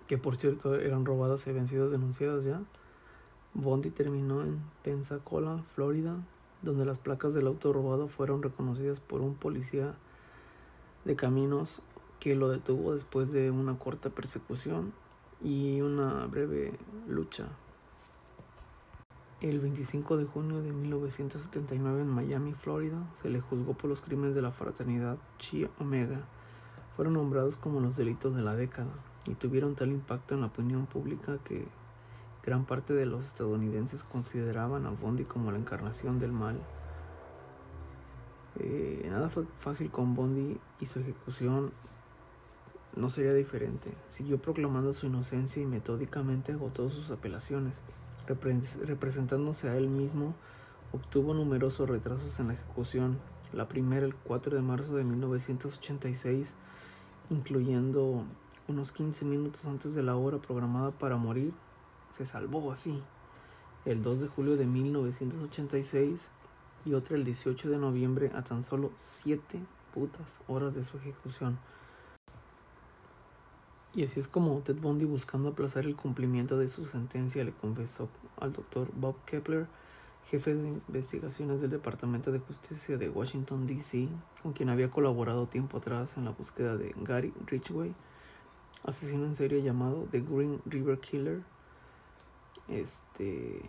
que 0.06 0.18
por 0.18 0.36
cierto 0.36 0.74
eran 0.76 1.04
robadas 1.04 1.46
y 1.46 1.50
habían 1.50 1.66
sido 1.66 1.90
denunciadas 1.90 2.44
ya, 2.44 2.60
Bondi 3.54 3.90
terminó 3.90 4.42
en 4.42 4.60
Pensacola, 4.82 5.62
Florida, 5.74 6.16
donde 6.62 6.84
las 6.84 6.98
placas 6.98 7.32
del 7.32 7.46
auto 7.46 7.72
robado 7.72 8.08
fueron 8.08 8.42
reconocidas 8.42 9.00
por 9.00 9.22
un 9.22 9.34
policía 9.34 9.94
de 11.06 11.16
caminos 11.16 11.80
que 12.20 12.34
lo 12.34 12.48
detuvo 12.48 12.94
después 12.94 13.32
de 13.32 13.50
una 13.50 13.78
corta 13.78 14.10
persecución 14.10 14.92
y 15.42 15.80
una 15.80 16.26
breve 16.26 16.72
lucha. 17.06 17.46
El 19.40 19.60
25 19.60 20.16
de 20.16 20.24
junio 20.24 20.62
de 20.62 20.72
1979 20.72 22.00
en 22.00 22.08
Miami, 22.08 22.54
Florida, 22.54 22.98
se 23.20 23.28
le 23.28 23.40
juzgó 23.40 23.74
por 23.74 23.90
los 23.90 24.00
crímenes 24.00 24.34
de 24.34 24.42
la 24.42 24.50
fraternidad 24.50 25.18
Chi 25.38 25.68
Omega. 25.78 26.20
Fueron 26.96 27.14
nombrados 27.14 27.56
como 27.56 27.80
los 27.80 27.96
delitos 27.96 28.34
de 28.34 28.42
la 28.42 28.54
década 28.54 28.92
y 29.26 29.34
tuvieron 29.34 29.74
tal 29.74 29.90
impacto 29.90 30.34
en 30.34 30.40
la 30.40 30.46
opinión 30.46 30.86
pública 30.86 31.38
que 31.44 31.66
Gran 32.46 32.64
parte 32.64 32.94
de 32.94 33.06
los 33.06 33.24
estadounidenses 33.24 34.04
consideraban 34.04 34.86
a 34.86 34.90
Bondi 34.90 35.24
como 35.24 35.50
la 35.50 35.58
encarnación 35.58 36.20
del 36.20 36.30
mal. 36.30 36.60
Eh, 38.60 39.04
nada 39.10 39.28
fue 39.30 39.46
fácil 39.58 39.90
con 39.90 40.14
Bondi 40.14 40.56
y 40.78 40.86
su 40.86 41.00
ejecución 41.00 41.72
no 42.96 43.10
sería 43.10 43.34
diferente. 43.34 43.92
Siguió 44.08 44.38
proclamando 44.38 44.92
su 44.92 45.06
inocencia 45.06 45.62
y 45.62 45.66
metódicamente 45.66 46.52
agotó 46.52 46.90
sus 46.90 47.10
apelaciones, 47.10 47.74
representándose 48.26 49.68
a 49.68 49.76
él 49.76 49.88
mismo 49.88 50.34
obtuvo 50.92 51.34
numerosos 51.34 51.88
retrasos 51.88 52.40
en 52.40 52.48
la 52.48 52.54
ejecución, 52.54 53.18
la 53.52 53.68
primera 53.68 54.06
el 54.06 54.14
4 54.14 54.56
de 54.56 54.62
marzo 54.62 54.96
de 54.96 55.04
1986, 55.04 56.54
incluyendo 57.30 58.24
unos 58.68 58.92
15 58.92 59.24
minutos 59.24 59.64
antes 59.66 59.94
de 59.94 60.02
la 60.02 60.16
hora 60.16 60.38
programada 60.38 60.90
para 60.90 61.16
morir, 61.16 61.52
se 62.10 62.26
salvó 62.26 62.72
así. 62.72 63.02
El 63.84 64.02
2 64.02 64.22
de 64.22 64.28
julio 64.28 64.56
de 64.56 64.66
1986 64.66 66.28
y 66.84 66.94
otra 66.94 67.16
el 67.16 67.24
18 67.24 67.70
de 67.70 67.78
noviembre 67.78 68.32
a 68.34 68.42
tan 68.42 68.64
solo 68.64 68.90
7 69.00 69.60
putas 69.94 70.40
horas 70.48 70.74
de 70.74 70.82
su 70.82 70.96
ejecución. 70.98 71.58
Y 73.96 74.04
así 74.04 74.20
es 74.20 74.28
como 74.28 74.60
Ted 74.60 74.76
Bundy 74.76 75.06
buscando 75.06 75.48
aplazar 75.48 75.86
el 75.86 75.96
cumplimiento 75.96 76.58
de 76.58 76.68
su 76.68 76.84
sentencia 76.84 77.42
le 77.42 77.52
confesó 77.52 78.10
al 78.38 78.52
doctor 78.52 78.88
Bob 78.94 79.16
Kepler 79.24 79.66
jefe 80.30 80.54
de 80.54 80.68
investigaciones 80.68 81.60
del 81.60 81.70
Departamento 81.70 82.32
de 82.32 82.40
Justicia 82.40 82.98
de 82.98 83.08
Washington, 83.08 83.66
D.C., 83.66 84.08
con 84.42 84.52
quien 84.52 84.68
había 84.68 84.90
colaborado 84.90 85.46
tiempo 85.46 85.78
atrás 85.78 86.16
en 86.16 86.24
la 86.24 86.32
búsqueda 86.32 86.76
de 86.76 86.94
Gary 87.02 87.32
Ridgway, 87.46 87.94
asesino 88.84 89.24
en 89.24 89.34
serie 89.34 89.62
llamado 89.62 90.06
The 90.10 90.20
Green 90.20 90.60
River 90.66 90.98
Killer. 90.98 91.42
Este, 92.68 93.62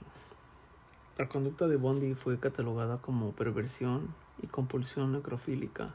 la 1.18 1.30
conducta 1.30 1.68
de 1.68 1.78
Bondi 1.78 2.16
fue 2.16 2.40
catalogada 2.40 2.98
como 2.98 3.34
perversión 3.34 4.14
y 4.42 4.48
compulsión 4.48 5.14
necrofílica. 5.14 5.94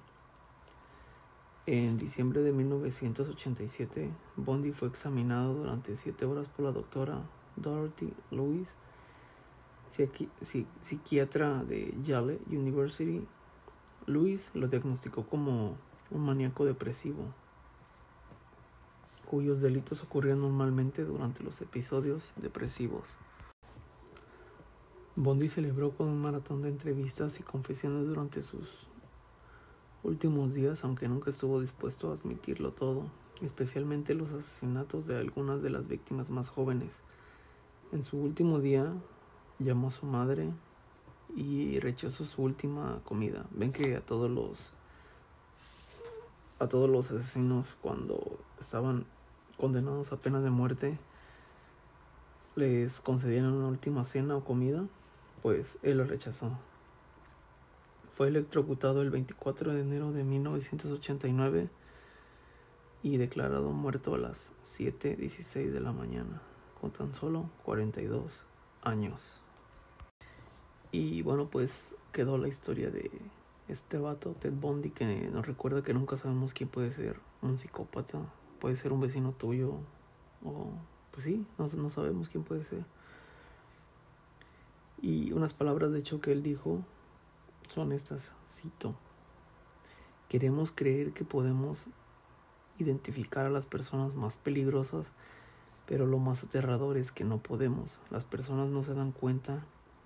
En 1.67 1.97
diciembre 1.97 2.43
de 2.43 2.53
1987, 2.53 4.11
Bondi 4.37 4.73
fue 4.73 4.89
examinado 4.89 5.55
durante 5.55 5.97
siete 5.97 6.25
horas 6.25 6.49
por 6.49 6.65
la 6.65 6.73
doctora 6.73 7.23
Dorothy 7.57 8.13
Lewis 8.31 8.75
psiquiatra 10.81 11.65
de 11.65 11.95
Yale 12.03 12.41
University, 12.51 13.27
Luis 14.07 14.51
lo 14.55 14.69
diagnosticó 14.69 15.27
como 15.27 15.77
un 16.11 16.25
maníaco 16.25 16.65
depresivo, 16.65 17.25
cuyos 19.29 19.61
delitos 19.61 20.03
ocurrían 20.03 20.41
normalmente 20.41 21.05
durante 21.05 21.43
los 21.43 21.61
episodios 21.61 22.33
depresivos. 22.37 23.07
Bondi 25.15 25.49
celebró 25.49 25.91
con 25.91 26.09
un 26.09 26.23
maratón 26.23 26.63
de 26.63 26.71
entrevistas 26.71 27.39
y 27.39 27.43
confesiones 27.43 28.07
durante 28.07 28.41
sus 28.41 28.89
últimos 30.03 30.55
días, 30.55 30.85
aunque 30.85 31.09
nunca 31.09 31.31
estuvo 31.31 31.61
dispuesto 31.61 32.11
a 32.11 32.15
admitirlo 32.15 32.73
todo, 32.73 33.05
especialmente 33.43 34.15
los 34.15 34.33
asesinatos 34.33 35.07
de 35.07 35.19
algunas 35.19 35.63
de 35.63 35.71
las 35.71 35.89
víctimas 35.89 36.31
más 36.31 36.49
jóvenes. 36.49 36.93
En 37.93 38.05
su 38.05 38.19
último 38.19 38.59
día, 38.59 38.93
llamó 39.59 39.89
a 39.89 39.91
su 39.91 40.07
madre 40.07 40.51
y 41.37 41.79
rechazó 41.81 42.27
su 42.27 42.43
última 42.43 43.01
comida. 43.05 43.47
Ven 43.53 43.73
que 43.73 43.97
a 43.97 44.01
todos 44.01 44.31
los 44.31 44.71
a 46.59 46.69
todos 46.69 46.89
los 46.89 47.11
asesinos 47.11 47.77
cuando 47.83 48.39
estaban 48.61 49.05
condenados 49.59 50.13
a 50.13 50.17
pena 50.17 50.41
de 50.41 50.51
muerte 50.51 50.97
les 52.55 53.01
concedían 53.01 53.47
una 53.47 53.67
última 53.67 54.05
cena 54.05 54.37
o 54.37 54.45
comida, 54.45 54.85
pues 55.43 55.79
él 55.83 55.99
lo 55.99 56.05
rechazó. 56.05 56.51
Fue 58.17 58.29
electrocutado 58.29 59.01
el 59.01 59.11
24 59.11 59.73
de 59.73 59.81
enero 59.81 60.13
de 60.13 60.23
1989 60.23 61.71
y 63.03 63.17
declarado 63.17 63.71
muerto 63.71 64.15
a 64.15 64.19
las 64.19 64.53
7.16 64.65 65.71
de 65.71 65.81
la 65.81 65.93
mañana, 65.93 66.43
con 66.81 66.91
tan 66.91 67.15
solo 67.15 67.49
42 67.65 68.45
años. 68.83 69.43
Y 70.91 71.23
bueno, 71.23 71.49
pues 71.49 71.97
quedó 72.13 72.37
la 72.37 72.49
historia 72.49 72.91
de 72.91 73.11
este 73.69 73.97
vato, 73.97 74.37
Ted 74.39 74.53
Bundy, 74.53 74.91
que 74.91 75.31
nos 75.33 75.47
recuerda 75.47 75.83
que 75.83 75.95
nunca 75.95 76.19
sabemos 76.19 76.53
quién 76.53 76.69
puede 76.69 76.93
ser 76.93 77.17
un 77.41 77.57
psicópata. 77.57 78.19
Puede 78.61 78.77
ser 78.77 78.93
un 78.93 79.01
vecino 79.01 79.33
tuyo. 79.33 79.77
O, 80.45 80.71
pues 81.11 81.25
sí, 81.25 81.47
no, 81.59 81.67
no 81.67 81.89
sabemos 81.89 82.29
quién 82.29 82.45
puede 82.45 82.63
ser. 82.63 82.85
Y 85.01 85.33
unas 85.33 85.55
palabras 85.55 85.93
de 85.93 85.99
hecho 85.99 86.21
que 86.21 86.31
él 86.33 86.43
dijo 86.43 86.85
son 87.73 87.93
estas, 87.93 88.33
cito. 88.49 88.95
Queremos 90.29 90.73
creer 90.73 91.13
que 91.13 91.25
podemos 91.25 91.87
identificar 92.79 93.47
a 93.47 93.51
las 93.51 93.67
personas 93.67 94.15
más 94.15 94.39
peligrosas, 94.39 95.13
pero 95.87 96.07
lo 96.07 96.19
más 96.19 96.45
aterrador 96.45 96.97
es 96.97 97.13
que 97.13 97.25
no 97.25 97.39
podemos. 97.39 98.01
Las 98.11 98.25
personas 98.25 98.69
no 98.69 98.83
se 98.83 98.95
dan 98.95 99.13
cuenta 99.13 99.65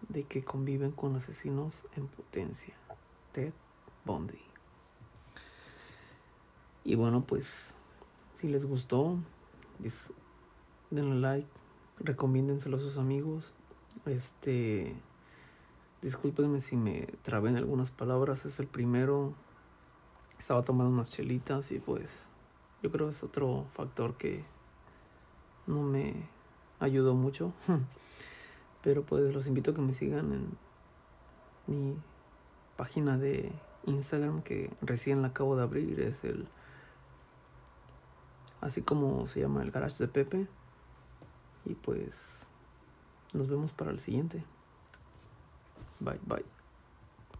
de 0.08 0.24
que 0.24 0.44
conviven 0.44 0.92
con 0.92 1.16
asesinos 1.16 1.84
en 1.96 2.06
potencia. 2.06 2.74
Ted 3.32 3.52
Bundy. 4.04 4.40
Y 6.84 6.94
bueno, 6.94 7.24
pues 7.24 7.74
si 8.32 8.48
les 8.48 8.64
gustó, 8.64 9.18
denle 10.90 11.16
like, 11.16 11.48
recomiéndenselo 11.98 12.76
a 12.76 12.80
sus 12.80 12.96
amigos. 12.96 13.52
Este, 14.04 14.94
discúlpenme 16.06 16.60
si 16.60 16.76
me 16.76 17.08
trabé 17.22 17.48
en 17.48 17.56
algunas 17.56 17.90
palabras, 17.90 18.46
es 18.46 18.60
el 18.60 18.68
primero. 18.68 19.34
Estaba 20.38 20.62
tomando 20.62 20.92
unas 20.92 21.10
chelitas 21.10 21.72
y 21.72 21.80
pues 21.80 22.28
yo 22.80 22.92
creo 22.92 23.08
que 23.08 23.12
es 23.12 23.24
otro 23.24 23.66
factor 23.72 24.16
que 24.16 24.44
no 25.66 25.82
me 25.82 26.14
ayudó 26.78 27.14
mucho. 27.14 27.52
Pero 28.84 29.02
pues 29.02 29.34
los 29.34 29.48
invito 29.48 29.72
a 29.72 29.74
que 29.74 29.80
me 29.80 29.94
sigan 29.94 30.32
en 30.32 30.56
mi 31.66 31.96
página 32.76 33.18
de 33.18 33.50
Instagram 33.86 34.42
que 34.42 34.70
recién 34.82 35.22
la 35.22 35.28
acabo 35.28 35.56
de 35.56 35.64
abrir. 35.64 35.98
Es 35.98 36.22
el. 36.22 36.46
Así 38.60 38.80
como 38.80 39.26
se 39.26 39.40
llama 39.40 39.60
el 39.64 39.72
garage 39.72 39.98
de 39.98 40.06
Pepe. 40.06 40.46
Y 41.64 41.74
pues. 41.74 42.46
Nos 43.32 43.48
vemos 43.48 43.72
para 43.72 43.90
el 43.90 43.98
siguiente. 43.98 44.44
Bye, 46.00 46.18
bye. 46.26 46.42